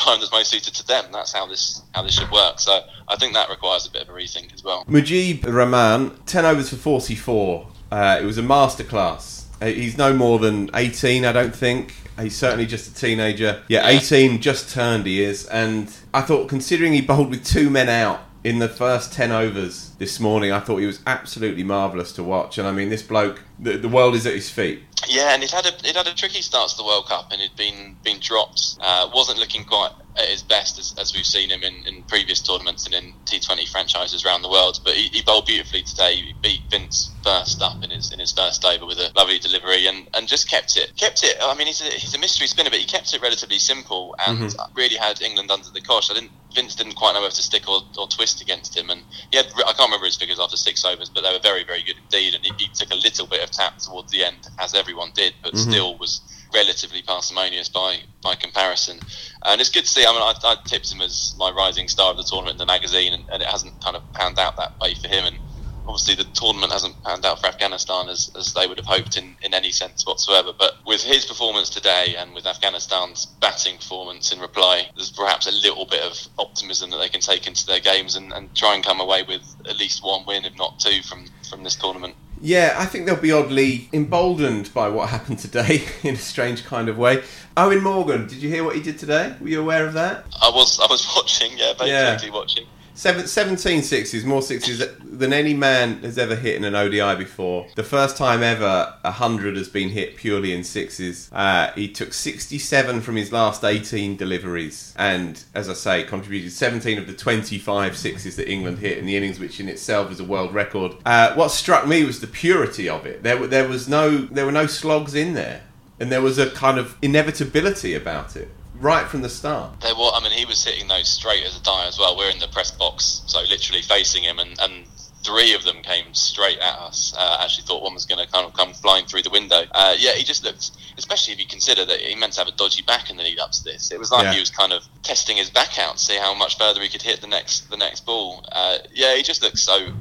time 0.00 0.18
that's 0.20 0.32
most 0.32 0.50
suited 0.50 0.74
to 0.74 0.86
them. 0.86 1.06
That's 1.12 1.32
how 1.32 1.46
this 1.46 1.82
how 1.94 2.02
this 2.02 2.14
should 2.18 2.30
work. 2.30 2.58
So 2.58 2.80
I 3.08 3.16
think 3.16 3.34
that 3.34 3.48
requires 3.48 3.86
a 3.86 3.90
bit 3.90 4.02
of 4.02 4.08
a 4.08 4.12
rethink 4.12 4.52
as 4.52 4.64
well. 4.64 4.84
Mujib 4.86 5.44
Rahman, 5.46 6.16
10 6.26 6.44
overs 6.44 6.70
for 6.70 6.76
44. 6.76 7.66
Uh, 7.90 8.18
it 8.20 8.24
was 8.24 8.38
a 8.38 8.42
masterclass. 8.42 9.44
Uh, 9.60 9.66
He's 9.66 9.96
no 9.96 10.12
more 10.12 10.38
than 10.38 10.70
18, 10.74 11.24
I 11.24 11.32
don't 11.32 11.54
think. 11.54 11.94
He's 12.20 12.36
certainly 12.36 12.66
just 12.66 12.90
a 12.90 12.94
teenager. 12.94 13.62
Yeah, 13.68 13.88
Yeah. 13.88 13.98
18, 13.98 14.40
just 14.40 14.70
turned 14.74 15.06
he 15.06 15.22
is. 15.22 15.46
And 15.46 15.94
I 16.12 16.22
thought, 16.22 16.48
considering 16.48 16.92
he 16.92 17.00
bowled 17.00 17.30
with 17.30 17.44
two 17.46 17.70
men 17.70 17.88
out 17.88 18.20
in 18.44 18.58
the 18.58 18.68
first 18.68 19.12
10 19.12 19.30
overs 19.30 19.90
this 19.98 20.18
morning, 20.18 20.50
I 20.50 20.60
thought 20.60 20.78
he 20.78 20.86
was 20.86 21.00
absolutely 21.06 21.62
marvellous 21.62 22.12
to 22.12 22.24
watch. 22.24 22.58
And 22.58 22.66
I 22.66 22.72
mean, 22.72 22.88
this 22.88 23.02
bloke, 23.02 23.42
the, 23.58 23.76
the 23.76 23.88
world 23.88 24.14
is 24.14 24.26
at 24.26 24.34
his 24.34 24.50
feet. 24.50 24.82
Yeah, 25.08 25.34
and 25.34 25.42
he'd 25.42 25.50
had 25.50 25.66
a 25.66 25.72
he'd 25.84 25.96
had 25.96 26.06
a 26.06 26.14
tricky 26.14 26.42
start 26.42 26.70
to 26.70 26.76
the 26.76 26.84
World 26.84 27.06
Cup, 27.06 27.32
and 27.32 27.40
he'd 27.40 27.56
been 27.56 27.96
been 28.04 28.20
dropped. 28.20 28.76
Uh, 28.80 29.10
wasn't 29.12 29.38
looking 29.38 29.64
quite 29.64 29.90
at 30.16 30.26
his 30.26 30.42
best 30.42 30.78
as, 30.78 30.94
as 30.98 31.14
we've 31.14 31.26
seen 31.26 31.50
him 31.50 31.62
in, 31.62 31.86
in 31.86 32.02
previous 32.04 32.40
tournaments 32.40 32.84
and 32.84 32.94
in 32.94 33.12
T20 33.24 33.66
franchises 33.70 34.24
around 34.24 34.42
the 34.42 34.48
world. 34.48 34.78
But 34.84 34.94
he, 34.94 35.08
he 35.08 35.22
bowled 35.22 35.46
beautifully 35.46 35.82
today. 35.82 36.16
He 36.16 36.34
beat 36.40 36.60
Vince 36.70 37.10
first 37.24 37.62
up 37.62 37.82
in 37.82 37.90
his 37.90 38.12
in 38.12 38.20
his 38.20 38.32
first 38.32 38.64
over 38.64 38.86
with 38.86 38.98
a 38.98 39.10
lovely 39.16 39.38
delivery, 39.38 39.86
and, 39.86 40.08
and 40.14 40.28
just 40.28 40.48
kept 40.48 40.76
it 40.76 40.92
kept 40.96 41.24
it. 41.24 41.36
I 41.42 41.54
mean, 41.56 41.66
he's 41.66 41.80
a, 41.80 41.84
he's 41.84 42.14
a 42.14 42.18
mystery 42.18 42.46
spinner, 42.46 42.70
but 42.70 42.78
he 42.78 42.86
kept 42.86 43.12
it 43.12 43.20
relatively 43.20 43.58
simple 43.58 44.14
and 44.26 44.54
really 44.74 44.96
had 44.96 45.20
England 45.20 45.50
under 45.50 45.70
the 45.70 45.80
cosh. 45.80 46.10
I 46.10 46.14
didn't. 46.14 46.30
Vince 46.52 46.74
didn't 46.74 46.94
quite 46.94 47.14
know 47.14 47.20
where 47.20 47.30
to 47.30 47.42
stick 47.42 47.68
or, 47.68 47.82
or 47.98 48.06
twist 48.08 48.40
against 48.40 48.76
him, 48.76 48.90
and 48.90 49.02
he 49.30 49.36
had 49.36 49.46
I 49.66 49.72
can't 49.72 49.88
remember 49.88 50.06
his 50.06 50.16
figures 50.16 50.38
after 50.40 50.56
six 50.56 50.84
overs, 50.84 51.08
but 51.08 51.22
they 51.22 51.32
were 51.32 51.40
very 51.42 51.64
very 51.64 51.82
good 51.82 51.96
indeed. 51.96 52.34
And 52.34 52.44
he, 52.44 52.52
he 52.58 52.68
took 52.68 52.90
a 52.90 52.96
little 52.96 53.26
bit 53.26 53.42
of 53.42 53.50
tap 53.50 53.78
towards 53.78 54.12
the 54.12 54.24
end, 54.24 54.48
as 54.58 54.74
everyone 54.74 55.10
did, 55.14 55.34
but 55.42 55.54
mm-hmm. 55.54 55.70
still 55.70 55.98
was 55.98 56.20
relatively 56.54 57.02
parsimonious 57.02 57.68
by 57.68 57.98
by 58.22 58.34
comparison. 58.34 59.00
And 59.44 59.60
it's 59.60 59.70
good 59.70 59.84
to 59.84 59.90
see. 59.90 60.04
I 60.06 60.12
mean, 60.12 60.22
I, 60.22 60.34
I 60.44 60.56
tipped 60.64 60.92
him 60.92 61.00
as 61.00 61.34
my 61.38 61.50
rising 61.50 61.88
star 61.88 62.10
of 62.10 62.16
the 62.16 62.24
tournament 62.24 62.54
in 62.54 62.58
the 62.58 62.66
magazine, 62.66 63.12
and, 63.12 63.24
and 63.30 63.42
it 63.42 63.48
hasn't 63.48 63.82
kind 63.82 63.96
of 63.96 64.02
panned 64.12 64.38
out 64.38 64.56
that 64.56 64.78
way 64.80 64.94
for 64.94 65.08
him. 65.08 65.24
And 65.24 65.38
obviously, 65.86 66.14
the 66.14 66.24
tournament 66.34 66.72
hasn't 66.72 67.02
panned 67.04 67.24
out 67.26 67.40
for 67.40 67.46
Afghanistan 67.46 68.08
as, 68.08 68.30
as 68.38 68.52
they 68.54 68.66
would 68.66 68.78
have 68.78 68.86
hoped 68.86 69.16
in, 69.16 69.36
in 69.42 69.54
any 69.54 69.70
sense 69.70 70.06
whatsoever. 70.06 70.52
But 70.56 70.74
with 70.86 71.02
his 71.02 71.24
performance 71.26 71.68
today, 71.70 72.14
and 72.18 72.34
with 72.34 72.46
Afghanistan's 72.46 73.26
batting 73.40 73.76
performance 73.78 74.32
in 74.32 74.40
reply, 74.40 74.88
there's 74.96 75.10
perhaps 75.10 75.46
a 75.46 75.52
little 75.52 75.86
bit 75.86 76.02
of 76.02 76.18
optimism 76.38 76.90
that 76.90 76.98
they 76.98 77.08
can 77.08 77.20
take 77.20 77.46
into 77.46 77.66
their 77.66 77.80
games 77.80 78.16
and, 78.16 78.32
and 78.32 78.54
try 78.54 78.74
and 78.74 78.84
come 78.84 79.00
away 79.00 79.22
with 79.22 79.42
at 79.68 79.78
least 79.78 80.04
one 80.04 80.24
win, 80.26 80.44
if 80.44 80.56
not 80.56 80.78
two, 80.78 81.02
from 81.02 81.26
from 81.48 81.64
this 81.64 81.76
tournament. 81.76 82.14
Yeah, 82.40 82.74
I 82.78 82.86
think 82.86 83.04
they'll 83.06 83.14
be 83.20 83.30
oddly 83.30 83.88
emboldened 83.92 84.72
by 84.74 84.88
what 84.88 85.10
happened 85.10 85.38
today 85.38 85.84
in 86.02 86.14
a 86.14 86.18
strange 86.18 86.64
kind 86.64 86.88
of 86.88 86.96
way. 86.98 87.22
Eoin 87.56 87.82
Morgan, 87.82 88.26
did 88.26 88.38
you 88.42 88.48
hear 88.48 88.64
what 88.64 88.74
he 88.74 88.82
did 88.82 88.98
today? 88.98 89.34
Were 89.40 89.48
you 89.48 89.60
aware 89.60 89.86
of 89.86 89.92
that? 89.94 90.24
I 90.42 90.48
was 90.48 90.80
I 90.80 90.86
was 90.90 91.06
watching, 91.16 91.52
yeah, 91.58 91.74
Yeah. 91.82 92.12
basically 92.14 92.30
watching. 92.30 92.66
Seven, 92.94 93.26
17 93.26 93.82
sixes, 93.82 94.24
more 94.24 94.42
sixes 94.42 94.82
than 95.02 95.32
any 95.32 95.54
man 95.54 96.02
has 96.02 96.18
ever 96.18 96.36
hit 96.36 96.56
in 96.56 96.64
an 96.64 96.74
ODI 96.74 97.16
before. 97.16 97.66
The 97.74 97.82
first 97.82 98.16
time 98.16 98.42
ever 98.42 98.94
a 99.02 99.10
hundred 99.10 99.56
has 99.56 99.68
been 99.68 99.88
hit 99.88 100.16
purely 100.16 100.52
in 100.52 100.62
sixes. 100.62 101.30
Uh, 101.32 101.72
he 101.74 101.88
took 101.88 102.12
67 102.12 103.00
from 103.00 103.16
his 103.16 103.32
last 103.32 103.64
18 103.64 104.16
deliveries, 104.16 104.94
and 104.98 105.42
as 105.54 105.68
I 105.68 105.74
say, 105.74 106.02
contributed 106.04 106.52
17 106.52 106.98
of 106.98 107.06
the 107.06 107.14
25 107.14 107.96
sixes 107.96 108.36
that 108.36 108.50
England 108.50 108.78
hit 108.78 108.98
in 108.98 109.06
the 109.06 109.16
innings, 109.16 109.38
which 109.38 109.58
in 109.58 109.68
itself 109.68 110.10
is 110.12 110.20
a 110.20 110.24
world 110.24 110.52
record. 110.52 110.92
Uh, 111.06 111.34
what 111.34 111.50
struck 111.50 111.86
me 111.86 112.04
was 112.04 112.20
the 112.20 112.26
purity 112.26 112.88
of 112.88 113.06
it. 113.06 113.22
There, 113.22 113.46
there 113.46 113.68
was 113.68 113.88
no, 113.88 114.18
there 114.18 114.44
were 114.44 114.52
no 114.52 114.66
slogs 114.66 115.14
in 115.14 115.32
there, 115.32 115.62
and 115.98 116.12
there 116.12 116.22
was 116.22 116.38
a 116.38 116.50
kind 116.50 116.78
of 116.78 116.96
inevitability 117.00 117.94
about 117.94 118.36
it 118.36 118.48
right 118.82 119.06
from 119.08 119.22
the 119.22 119.28
start. 119.28 119.80
There 119.80 119.94
was, 119.94 120.12
I 120.14 120.22
mean, 120.22 120.36
he 120.36 120.44
was 120.44 120.62
hitting 120.64 120.88
those 120.88 121.08
straight 121.08 121.44
as 121.44 121.56
a 121.58 121.62
die 121.62 121.86
as 121.86 121.98
well. 121.98 122.16
We're 122.16 122.30
in 122.30 122.38
the 122.38 122.48
press 122.48 122.70
box, 122.70 123.22
so 123.26 123.40
literally 123.48 123.82
facing 123.82 124.24
him, 124.24 124.38
and, 124.38 124.58
and 124.60 124.86
three 125.24 125.54
of 125.54 125.62
them 125.62 125.82
came 125.82 126.12
straight 126.14 126.58
at 126.58 126.74
us. 126.80 127.14
Uh, 127.16 127.38
actually, 127.40 127.64
thought 127.64 127.82
one 127.82 127.94
was 127.94 128.04
going 128.06 128.24
to 128.24 128.30
kind 128.30 128.44
of 128.44 128.52
come 128.54 128.74
flying 128.74 129.06
through 129.06 129.22
the 129.22 129.30
window. 129.30 129.62
Uh, 129.72 129.94
yeah, 129.98 130.12
he 130.12 130.24
just 130.24 130.44
looked, 130.44 130.72
especially 130.98 131.32
if 131.32 131.38
you 131.40 131.46
consider 131.46 131.84
that 131.84 132.00
he 132.00 132.14
meant 132.16 132.32
to 132.34 132.40
have 132.40 132.48
a 132.48 132.52
dodgy 132.56 132.82
back 132.82 133.08
in 133.08 133.16
the 133.16 133.22
lead 133.22 133.38
up 133.38 133.52
to 133.52 133.62
this. 133.64 133.92
It 133.92 133.98
was 134.00 134.10
like 134.10 134.24
Yeah. 134.24 134.32
he 134.34 134.40
was 134.40 134.50
kind 134.50 134.72
of 134.72 134.82
testing 135.02 135.36
his 135.36 135.48
back 135.48 135.78
out, 135.78 136.00
see 136.00 136.16
how 136.16 136.34
much 136.34 136.58
further 136.58 136.80
he 136.80 136.88
could 136.88 137.02
hit 137.02 137.20
the 137.20 137.28
next 137.28 137.70
the 137.70 137.76
next 137.76 138.04
ball. 138.04 138.44
Uh, 138.50 138.78
yeah, 138.92 139.14
he 139.14 139.22
just 139.22 139.42
looked 139.42 139.58
so 139.58 139.92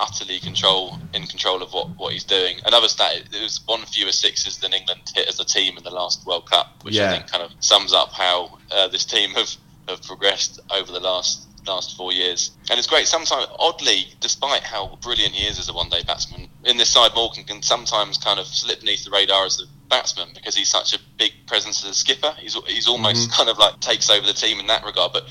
utterly 0.00 0.40
control 0.40 0.98
in 1.12 1.26
control 1.26 1.62
of 1.62 1.72
what, 1.72 1.88
what 1.96 2.12
he's 2.12 2.24
doing. 2.24 2.58
Another 2.64 2.88
stat: 2.88 3.12
it 3.32 3.42
was 3.42 3.60
one 3.66 3.82
fewer 3.86 4.12
sixes 4.12 4.58
than 4.58 4.72
England 4.72 5.00
hit 5.14 5.28
as 5.28 5.38
a 5.40 5.44
team 5.44 5.76
in 5.76 5.84
the 5.84 5.90
last 5.90 6.26
World 6.26 6.50
Cup, 6.50 6.82
which 6.82 6.94
Yeah. 6.94 7.10
I 7.10 7.16
think 7.16 7.30
kind 7.30 7.42
of 7.42 7.52
sums 7.60 7.92
up 7.92 8.12
how 8.12 8.58
uh, 8.70 8.88
this 8.88 9.04
team 9.04 9.30
have, 9.30 9.50
have 9.88 10.02
progressed 10.02 10.60
over 10.70 10.90
the 10.92 11.00
last 11.00 11.46
last 11.66 11.96
four 11.96 12.12
years. 12.12 12.50
And 12.70 12.78
it's 12.78 12.86
great. 12.86 13.06
Sometimes, 13.06 13.46
oddly, 13.58 14.08
despite 14.20 14.62
how 14.62 14.98
brilliant 15.00 15.32
he 15.32 15.46
is 15.46 15.58
as 15.58 15.70
a 15.70 15.72
one-day 15.72 16.02
batsman, 16.06 16.48
in 16.64 16.76
this 16.76 16.90
side, 16.90 17.12
Morgan 17.14 17.44
can 17.44 17.62
sometimes 17.62 18.18
kind 18.18 18.38
of 18.38 18.46
slip 18.46 18.80
beneath 18.80 19.04
the 19.04 19.10
radar 19.10 19.46
as 19.46 19.62
a 19.62 19.64
batsman 19.88 20.28
because 20.34 20.54
he's 20.54 20.68
such 20.68 20.92
a 20.94 20.98
big 21.18 21.32
presence 21.46 21.82
as 21.82 21.90
a 21.90 21.94
skipper. 21.94 22.34
He's 22.38 22.54
he's 22.66 22.86
almost 22.88 23.32
kind 23.32 23.48
of 23.48 23.56
like 23.58 23.80
takes 23.80 24.10
over 24.10 24.26
the 24.26 24.32
team 24.34 24.60
in 24.60 24.66
that 24.66 24.84
regard, 24.84 25.12
but. 25.12 25.24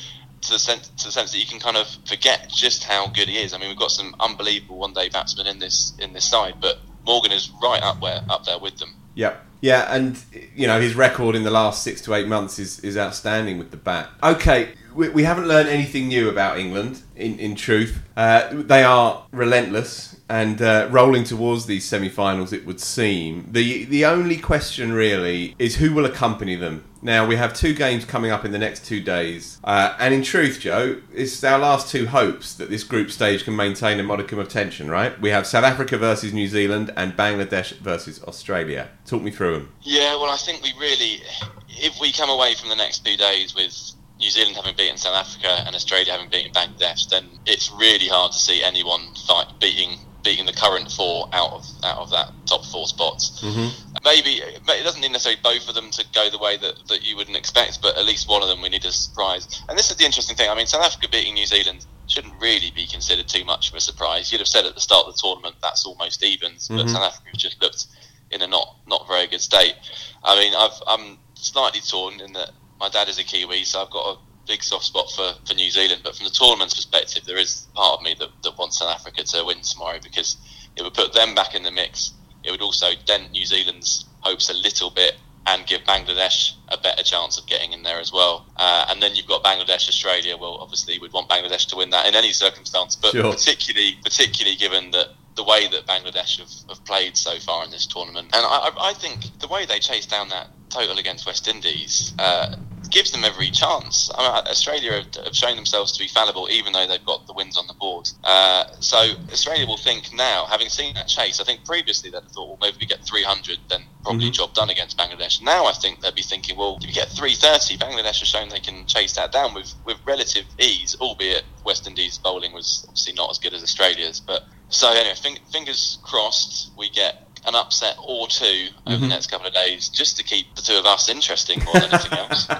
To 0.43 0.50
the, 0.51 0.59
sense, 0.59 0.89
to 0.89 1.05
the 1.05 1.12
sense 1.12 1.31
that 1.31 1.39
you 1.39 1.45
can 1.45 1.59
kind 1.59 1.77
of 1.77 1.88
forget 2.05 2.50
just 2.50 2.83
how 2.83 3.07
good 3.07 3.29
he 3.29 3.38
is. 3.38 3.53
I 3.53 3.57
mean, 3.57 3.69
we've 3.69 3.77
got 3.77 3.91
some 3.91 4.13
unbelievable 4.19 4.77
one-day 4.77 5.09
batsmen 5.09 5.47
in 5.47 5.59
this 5.59 5.93
in 6.00 6.12
this 6.12 6.25
side, 6.25 6.55
but 6.59 6.79
Morgan 7.05 7.31
is 7.31 7.50
right 7.62 7.81
up 7.81 8.01
where 8.01 8.21
up 8.29 8.43
there 8.43 8.59
with 8.59 8.77
them. 8.77 8.93
Yep. 9.15 9.45
Yeah, 9.62 9.95
and 9.95 10.21
you 10.53 10.67
know 10.67 10.81
his 10.81 10.95
record 10.95 11.35
in 11.35 11.43
the 11.43 11.50
last 11.50 11.83
six 11.83 12.01
to 12.01 12.13
eight 12.13 12.27
months 12.27 12.59
is, 12.59 12.81
is 12.81 12.97
outstanding 12.97 13.57
with 13.57 13.71
the 13.71 13.77
bat. 13.77 14.09
Okay, 14.21 14.73
we, 14.95 15.09
we 15.09 15.23
haven't 15.23 15.47
learned 15.47 15.69
anything 15.69 16.07
new 16.07 16.29
about 16.29 16.57
England. 16.57 17.01
In 17.15 17.38
in 17.39 17.55
truth, 17.55 18.01
uh, 18.17 18.50
they 18.51 18.83
are 18.83 19.25
relentless 19.31 20.15
and 20.29 20.62
uh, 20.62 20.88
rolling 20.89 21.23
towards 21.23 21.65
these 21.65 21.85
semi-finals. 21.85 22.51
It 22.51 22.65
would 22.65 22.79
seem 22.79 23.47
the 23.51 23.85
the 23.85 24.05
only 24.05 24.38
question 24.38 24.93
really 24.93 25.55
is 25.59 25.75
who 25.75 25.93
will 25.93 26.05
accompany 26.05 26.55
them. 26.55 26.83
Now 27.01 27.27
we 27.27 27.35
have 27.35 27.53
two 27.53 27.73
games 27.73 28.05
coming 28.05 28.31
up 28.31 28.45
in 28.45 28.51
the 28.51 28.57
next 28.57 28.85
two 28.85 29.01
days, 29.01 29.59
uh, 29.63 29.95
and 30.00 30.13
in 30.13 30.23
truth, 30.23 30.59
Joe, 30.59 31.01
it's 31.13 31.43
our 31.43 31.59
last 31.59 31.91
two 31.91 32.07
hopes 32.07 32.55
that 32.55 32.69
this 32.69 32.83
group 32.83 33.12
stage 33.12 33.43
can 33.43 33.55
maintain 33.55 34.00
a 34.00 34.03
modicum 34.03 34.39
of 34.39 34.47
tension. 34.47 34.89
Right? 34.89 35.19
We 35.21 35.29
have 35.29 35.45
South 35.45 35.65
Africa 35.65 35.97
versus 35.97 36.33
New 36.33 36.47
Zealand 36.47 36.91
and 36.95 37.15
Bangladesh 37.15 37.73
versus 37.79 38.23
Australia. 38.23 38.89
Talk 39.05 39.21
me 39.21 39.31
through 39.31 39.53
them. 39.53 39.73
Yeah, 39.81 40.15
well, 40.15 40.31
I 40.31 40.38
think 40.38 40.63
we 40.63 40.73
really, 40.79 41.21
if 41.69 42.00
we 42.00 42.12
come 42.12 42.29
away 42.29 42.55
from 42.55 42.69
the 42.69 42.75
next 42.75 43.05
two 43.05 43.17
days 43.17 43.53
with 43.53 43.93
New 44.24 44.30
Zealand 44.30 44.56
having 44.56 44.75
beaten 44.75 44.98
South 44.98 45.15
Africa 45.15 45.63
and 45.68 45.75
Australia 45.75 46.13
having 46.13 46.30
beaten 46.30 46.53
Bangladesh, 46.53 47.10
then 47.10 47.27
it's 47.46 47.70
really 47.72 48.08
hard 48.08 48.32
to 48.32 48.38
see 48.38 48.63
anyone 48.63 49.01
fight 49.27 49.48
beating 49.60 50.00
beating 50.24 50.46
the 50.46 50.53
current 50.53 50.89
four 50.89 51.27
out 51.34 51.51
of 51.51 51.65
out 51.84 51.98
of 51.98 52.10
that 52.12 52.32
top 52.46 52.63
four 52.65 52.88
spots. 52.88 53.44
Mm-hmm. 53.44 53.68
Maybe 54.06 54.39
it 54.39 54.65
doesn't 54.65 55.01
need 55.01 55.12
necessarily 55.12 55.42
both 55.44 55.68
of 55.68 55.75
them 55.75 55.92
to 55.92 56.06
go 56.13 56.30
the 56.30 56.38
way 56.38 56.56
that, 56.56 56.88
that 56.88 57.03
you 57.03 57.18
wouldn't 57.18 57.36
expect, 57.36 57.82
but 57.82 57.98
at 57.98 58.06
least 58.06 58.30
one 58.30 58.42
of 58.42 58.48
them 58.48 58.62
we 58.62 58.70
need 58.70 58.86
a 58.86 58.92
surprise. 58.94 59.62
And 59.68 59.77
this 59.77 59.92
is 59.92 59.98
the 59.98 60.06
interesting 60.06 60.38
thing. 60.38 60.50
I 60.50 60.56
mean, 60.56 60.68
South 60.68 60.84
Africa 60.84 61.10
beating 61.12 61.34
New 61.34 61.46
Zealand 61.46 61.86
shouldn't 62.08 62.34
really 62.42 62.72
be 62.72 62.86
considered 62.88 63.27
too 63.27 63.44
much 63.44 63.70
of 63.70 63.75
a 63.75 63.82
surprise. 63.82 64.32
You'd 64.32 64.39
have 64.39 64.48
said 64.48 64.65
at 64.65 64.75
the 64.75 64.82
start 64.82 65.07
of 65.07 65.16
the 65.16 65.20
tournament 65.22 65.55
that's 65.62 65.86
almost 65.86 66.24
evens, 66.24 66.70
but 66.70 66.77
mm-hmm. 66.77 66.88
South 66.96 67.03
Africa 67.03 67.36
just 67.36 67.62
looked 67.62 67.88
in 68.31 68.42
a 68.42 68.48
not 68.48 68.77
not 68.88 69.05
very 69.07 69.27
good 69.27 69.42
state. 69.42 69.75
I 70.24 70.40
mean, 70.40 70.53
I've, 70.55 70.81
I'm 70.88 71.18
slightly 71.36 71.81
torn 71.81 72.22
in 72.22 72.31
that 72.33 72.51
my 72.79 72.90
dad 72.90 73.07
is 73.09 73.20
a 73.20 73.24
Kiwi, 73.24 73.64
so 73.64 73.81
I've 73.81 73.90
got 73.92 74.16
a 74.18 74.20
big 74.48 74.62
soft 74.64 74.86
spot 74.86 75.09
for, 75.16 75.33
for 75.48 75.53
New 75.53 75.70
Zealand. 75.70 76.01
But 76.03 76.16
from 76.16 76.25
the 76.25 76.31
tournament's 76.31 76.74
perspective, 76.74 77.24
there 77.25 77.38
is 77.38 77.68
part 77.75 78.00
of 78.00 78.03
me 78.03 78.16
that, 78.20 78.29
that 78.44 78.57
wants 78.57 78.79
South 78.79 78.90
Africa 78.94 79.24
to 79.24 79.44
win 79.46 79.62
tomorrow 79.62 80.00
because 80.03 80.38
it 80.75 80.83
would 80.83 80.94
put 80.94 81.14
them 81.14 81.33
back 81.36 81.55
in 81.55 81.64
the 81.64 81.72
mix. 81.72 82.14
It 82.44 82.51
would 82.51 82.62
also 82.62 82.88
dent 83.05 83.31
New 83.31 83.46
Zealand's 83.46 84.05
hopes 84.20 84.50
a 84.50 84.53
little 84.53 84.90
bit 84.90 85.16
and 85.46 85.66
give 85.68 85.81
Bangladesh 85.81 86.53
a 86.70 86.77
better 86.77 87.03
chance 87.03 87.38
of 87.38 87.46
getting 87.48 87.74
in 87.74 87.83
there 87.83 88.00
as 88.00 88.12
well. 88.14 88.46
Uh, 88.57 88.86
and 88.90 89.01
then 89.01 89.14
you've 89.16 89.27
got 89.27 89.44
Bangladesh, 89.44 89.90
Australia. 89.90 90.38
Well, 90.38 90.57
obviously, 90.62 91.00
we'd 91.00 91.12
want 91.14 91.27
Bangladesh 91.29 91.68
to 91.70 91.75
win 91.75 91.90
that 91.90 92.05
in 92.07 92.16
any 92.16 92.31
circumstance, 92.31 92.96
but 92.96 93.12
Sure. 93.12 93.31
particularly, 93.31 93.98
particularly 94.03 94.55
given 94.55 94.92
that 94.92 95.09
the 95.36 95.44
way 95.44 95.68
that 95.68 95.86
Bangladesh 95.86 96.40
have, 96.40 96.50
have 96.70 96.86
played 96.86 97.18
so 97.18 97.40
far 97.40 97.66
in 97.66 97.72
this 97.72 97.86
tournament, 97.88 98.29
and 98.33 98.46
I, 98.46 98.70
I- 98.79 98.94
think 98.94 99.40
the 99.40 99.48
way 99.48 99.66
they 99.66 99.79
chased 99.79 100.09
down 100.09 100.29
that 100.29 100.48
total 100.74 100.98
against 100.98 101.25
West 101.25 101.48
Indies. 101.48 102.14
Uh, 102.20 102.55
Gives 102.92 103.12
them 103.12 103.24
every 103.24 103.50
chance. 103.50 104.12
I 104.14 104.22
mean, 104.22 104.48
Australia 104.48 104.92
have, 104.92 105.25
have 105.25 105.36
shown 105.36 105.55
themselves 105.55 105.94
to 105.94 106.00
be 106.00 106.07
fallible, 106.07 106.48
even 106.51 106.74
though 106.74 106.86
they've 106.86 107.03
got 107.03 107.25
the 107.25 107.33
wins 107.33 107.57
on 107.57 107.66
the 107.66 107.74
board. 107.74 108.07
Uh, 108.24 108.66
so 108.81 108.98
Australia 109.31 109.66
will 109.66 109.77
think 109.77 110.14
now, 110.14 110.46
having 110.46 110.70
seen 110.70 110.94
that 110.94 111.07
chase. 111.07 111.40
I 111.40 111.44
think 111.44 111.66
previously 111.66 112.12
they'd 112.12 112.22
have 112.22 112.31
thought, 112.31 112.50
well, 112.50 112.57
maybe 112.62 112.77
we 112.81 112.86
get 112.86 113.03
300, 113.03 113.57
then 113.68 113.81
probably 114.03 114.29
job 114.29 114.53
done 114.53 114.70
against 114.70 114.96
Bangladesh. 114.96 115.42
Now 115.42 115.66
I 115.66 115.72
think 115.72 116.01
they'd 116.01 116.14
be 116.14 116.22
thinking, 116.22 116.55
well, 116.55 116.77
if 116.81 116.88
you 116.88 116.94
get 116.94 117.09
330, 117.09 117.77
Bangladesh 117.77 118.20
has 118.20 118.27
shown 118.27 118.50
they 118.50 118.59
can 118.59 118.86
chase 118.86 119.14
that 119.14 119.31
down 119.31 119.55
with 119.55 119.74
with 119.86 119.98
relative 120.05 120.46
ease, 120.59 120.96
albeit 121.00 121.46
West 121.66 121.88
Indies 121.88 122.20
bowling 122.20 122.53
was 122.53 122.86
obviously 122.90 123.14
not 123.14 123.31
as 123.31 123.40
good 123.40 123.55
as 123.55 123.64
Australia's. 123.64 124.20
But 124.20 124.44
so 124.70 124.92
anyway, 124.92 125.16
fing- 125.16 125.40
fingers 125.51 125.98
crossed, 126.03 126.72
we 126.77 126.90
get 126.92 127.32
an 127.46 127.56
upset 127.56 127.96
or 128.03 128.27
two 128.27 128.68
over 128.88 128.98
the 128.98 129.08
next 129.08 129.27
couple 129.32 129.48
of 129.48 129.53
days, 129.53 129.90
just 129.90 130.18
to 130.18 130.24
keep 130.24 130.53
the 130.56 130.62
two 130.62 130.75
of 130.77 130.86
us 130.86 131.10
interesting 131.10 131.64
more 131.66 131.74
than 131.74 131.94
anything 131.94 132.18
else. 132.20 132.48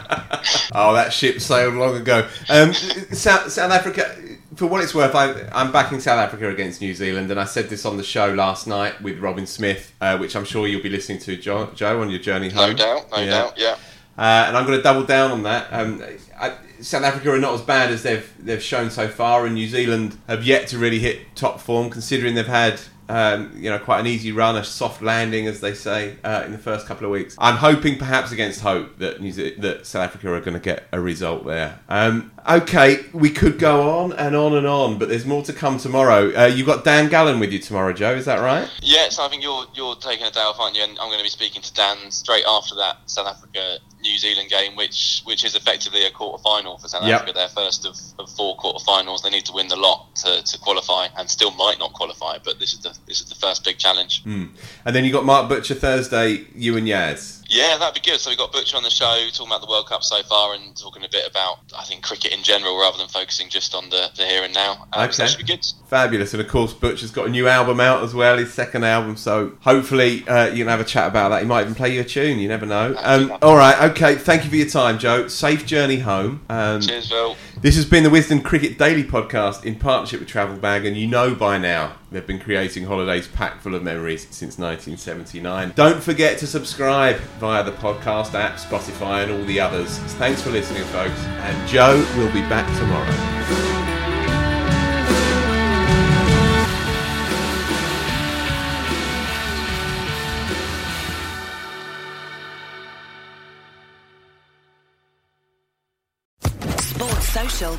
Oh, 0.76 0.93
that 0.93 1.13
ship 1.13 1.39
sailed 1.39 1.76
long 1.76 1.96
ago. 1.96 2.28
Um, 2.50 2.74
South, 2.74 3.50
South 3.52 3.72
Africa, 3.72 4.13
for 4.56 4.65
what 4.65 4.84
it's 4.84 4.93
worth, 4.93 5.15
I, 5.15 5.48
I'm 5.54 5.72
backing 5.72 6.00
South 6.02 6.19
Africa 6.19 6.50
against 6.50 6.82
New 6.82 6.93
Zealand, 6.93 7.32
and 7.32 7.39
I 7.39 7.46
said 7.46 7.69
this 7.69 7.86
on 7.86 7.96
the 7.96 8.04
show 8.04 8.34
last 8.34 8.67
night 8.67 9.00
with 9.02 9.19
Robin 9.19 9.46
Smith, 9.46 9.93
uh, 10.02 10.17
which 10.17 10.36
I'm 10.36 10.43
sure 10.46 10.67
you'll 10.67 10.84
be 10.84 10.89
listening 10.89 11.19
to, 11.19 11.38
Joe, 11.38 11.69
Joe 11.76 12.02
on 12.02 12.10
your 12.10 12.19
journey 12.19 12.50
home. 12.50 12.72
No 12.72 12.74
doubt, 12.76 13.12
no 13.12 13.17
Yeah. 13.19 13.30
doubt, 13.30 13.54
yeah. 13.58 13.76
Uh, 14.17 14.46
and 14.48 14.58
I'm 14.58 14.65
going 14.65 14.78
to 14.78 14.84
double 14.84 15.04
down 15.06 15.32
on 15.32 15.43
that. 15.43 15.67
Um, 15.72 16.04
I, 16.39 16.54
South 16.82 17.04
Africa 17.04 17.32
are 17.32 17.39
not 17.39 17.54
as 17.54 17.62
bad 17.62 17.89
as 17.91 18.04
they've 18.04 18.30
they've 18.39 18.62
shown 18.62 18.89
so 18.91 19.08
far, 19.08 19.46
and 19.46 19.56
New 19.56 19.67
Zealand 19.67 20.17
have 20.28 20.43
yet 20.43 20.67
to 20.69 20.78
really 20.78 21.00
hit 21.00 21.36
top 21.36 21.60
form, 21.62 21.89
considering 21.89 22.36
they've 22.36 22.46
had 22.46 22.82
um, 23.09 23.51
you 23.55 23.69
know 23.69 23.79
quite 23.79 23.99
an 23.99 24.07
easy 24.07 24.31
run, 24.31 24.55
a 24.55 24.63
soft 24.63 25.01
landing, 25.01 25.47
as 25.47 25.61
they 25.61 25.73
say, 25.73 26.17
uh, 26.23 26.43
in 26.45 26.51
the 26.51 26.57
first 26.57 26.87
couple 26.87 27.05
of 27.05 27.11
weeks. 27.11 27.35
I'm 27.39 27.57
hoping, 27.57 27.97
perhaps 27.97 28.31
against 28.31 28.61
hope, 28.61 28.99
that 28.99 29.21
New 29.21 29.31
that 29.31 29.85
South 29.85 30.03
Africa 30.03 30.31
are 30.33 30.39
going 30.41 30.53
to 30.53 30.59
get 30.59 30.87
a 30.91 30.99
result 30.99 31.45
there. 31.45 31.79
Um, 31.89 32.31
okay, 32.49 33.06
we 33.13 33.29
could 33.29 33.60
go 33.60 33.99
on 33.99 34.13
and 34.13 34.36
on 34.36 34.56
and 34.56 34.67
on, 34.67 34.97
but 34.97 35.10
there's 35.10 35.25
more 35.25 35.43
to 35.43 35.53
come 35.53 35.77
tomorrow. 35.77 36.32
Uh, 36.38 36.45
you've 36.45 36.67
got 36.67 36.84
Dan 36.84 37.10
Gallan 37.10 37.39
with 37.39 37.51
you 37.51 37.60
tomorrow, 37.60 37.93
Joe. 37.93 38.13
Is 38.15 38.25
that 38.25 38.39
right? 38.39 38.69
Yeah, 38.82 39.10
so 39.10 39.23
I 39.25 39.29
think 39.29 39.43
you're 39.43 39.65
you're 39.73 39.95
taking 39.95 40.25
a 40.25 40.32
day 40.32 40.39
off, 40.41 40.60
aren't 40.60 40.75
you? 40.75 40.84
And 40.84 40.91
I'm 40.99 41.08
going 41.08 41.19
to 41.19 41.23
be 41.23 41.29
speaking 41.29 41.62
to 41.62 41.73
Dan 41.73 42.12
straight 42.12 42.43
after 42.47 42.75
that 42.75 42.97
South 43.06 43.27
Africa 43.27 43.77
New 44.01 44.17
Zealand 44.17 44.49
game, 44.49 44.75
which 44.75 45.21
which 45.25 45.43
is 45.45 45.56
effectively 45.56 46.06
a 46.06 46.12
quarter 46.12 46.41
final 46.43 46.77
for 46.77 46.88
South 46.88 47.03
Yep. 47.06 47.21
Africa. 47.21 47.34
Their 47.34 47.47
first 47.49 47.86
of, 47.86 47.97
of 48.19 48.29
four 48.32 48.56
quarter 48.58 48.84
finals. 48.84 49.21
They 49.21 49.29
need 49.29 49.45
to 49.45 49.53
win 49.53 49.67
the 49.67 49.75
lot 49.77 50.13
to, 50.17 50.43
to 50.43 50.58
qualify, 50.60 51.08
and 51.17 51.29
still 51.29 51.51
might 51.51 51.79
not 51.79 51.93
qualify. 51.93 52.38
But 52.43 52.60
this 52.60 52.73
is 52.73 52.79
the 52.79 52.97
this 53.08 53.21
is 53.21 53.29
the 53.29 53.36
first 53.36 53.63
big 53.63 53.77
challenge. 53.77 54.23
And 54.25 54.51
then 54.86 55.06
you 55.06 55.12
got 55.12 55.25
Mark 55.25 55.49
Butcher 55.49 55.75
Thursday. 55.75 56.45
You 56.56 56.77
and 56.77 56.88
Yaz. 56.88 57.42
Yeah, 57.53 57.77
that'd 57.77 57.93
be 57.93 58.01
good. 58.09 58.19
So 58.19 58.31
we've 58.31 58.37
got 58.39 58.51
Butcher 58.51 58.77
on 58.77 58.83
the 58.83 58.89
show 58.89 59.27
talking 59.31 59.45
about 59.47 59.61
the 59.61 59.67
World 59.67 59.87
Cup 59.87 60.03
so 60.03 60.23
far 60.23 60.55
and 60.55 60.75
talking 60.75 61.03
a 61.03 61.07
bit 61.09 61.29
about 61.29 61.59
I 61.77 61.83
think 61.83 62.03
cricket 62.03 62.33
in 62.33 62.41
general 62.41 62.79
rather 62.79 62.97
than 62.97 63.07
focusing 63.07 63.47
just 63.49 63.75
on 63.75 63.89
the, 63.91 64.09
the 64.17 64.23
here 64.25 64.43
and 64.43 64.53
now. 64.53 64.87
Um, 64.91 65.11
So 65.11 65.23
Okay. 65.23 65.23
that 65.23 65.29
should 65.29 65.37
be 65.45 65.53
good. 65.53 65.65
Fabulous, 65.87 66.33
and 66.33 66.41
of 66.41 66.47
course, 66.47 66.73
Butcher's 66.73 67.11
got 67.11 67.27
a 67.27 67.29
new 67.29 67.47
album 67.47 67.79
out 67.79 68.03
as 68.03 68.15
well, 68.15 68.37
his 68.37 68.51
second 68.51 68.83
album. 68.83 69.15
So 69.17 69.51
hopefully, 69.61 70.27
uh, 70.27 70.47
you 70.47 70.63
can 70.63 70.67
have 70.69 70.79
a 70.79 70.83
chat 70.83 71.07
about 71.07 71.29
that. 71.29 71.41
He 71.43 71.47
might 71.47 71.61
even 71.61 71.75
play 71.75 71.93
you 71.93 72.01
a 72.01 72.03
tune. 72.03 72.39
You 72.39 72.47
never 72.47 72.65
know. 72.65 72.95
Um, 72.97 73.37
all 73.43 73.55
right, 73.55 73.91
okay. 73.91 74.15
Thank 74.15 74.43
you 74.45 74.49
for 74.49 74.55
your 74.55 74.67
time, 74.69 74.97
Joe. 74.97 75.27
Safe 75.27 75.65
journey 75.67 75.99
home. 75.99 76.41
Um, 76.49 76.81
Cheers, 76.81 77.09
Phil. 77.09 77.35
this 77.61 77.75
has 77.75 77.85
been 77.85 78.03
the 78.03 78.09
Wisden 78.09 78.43
Cricket 78.43 78.79
Daily 78.79 79.03
podcast 79.03 79.63
in 79.63 79.75
partnership 79.75 80.19
with 80.21 80.29
Travel 80.29 80.57
Bag, 80.57 80.85
and 80.85 80.97
you 80.97 81.05
know 81.07 81.35
by 81.35 81.59
now 81.59 81.93
They've 82.13 82.26
been 82.26 82.39
creating 82.39 82.86
holidays 82.86 83.28
packed 83.28 83.63
full 83.63 83.73
of 83.73 83.82
memories 83.82 84.28
since 84.30 84.60
1979. 84.60 85.73
Don't 85.76 86.02
forget 86.02 86.38
to 86.38 86.47
subscribe 86.47 87.15
via 87.39 87.63
the 87.63 87.71
podcast 87.71 88.36
app, 88.36 88.58
Spotify, 88.58 89.23
and 89.23 89.32
all 89.32 89.43
the 89.45 89.60
others. 89.60 89.97
Thanks 90.19 90.39
for 90.39 90.52
listening, 90.52 90.84
folks. 90.86 91.19
And 91.26 91.67
Joe 91.67 91.97
will 92.15 92.32
be 92.32 92.41
back 92.41 92.67
tomorrow. 92.78 93.63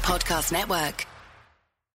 Podcast 0.05 0.53
Network. 0.53 1.14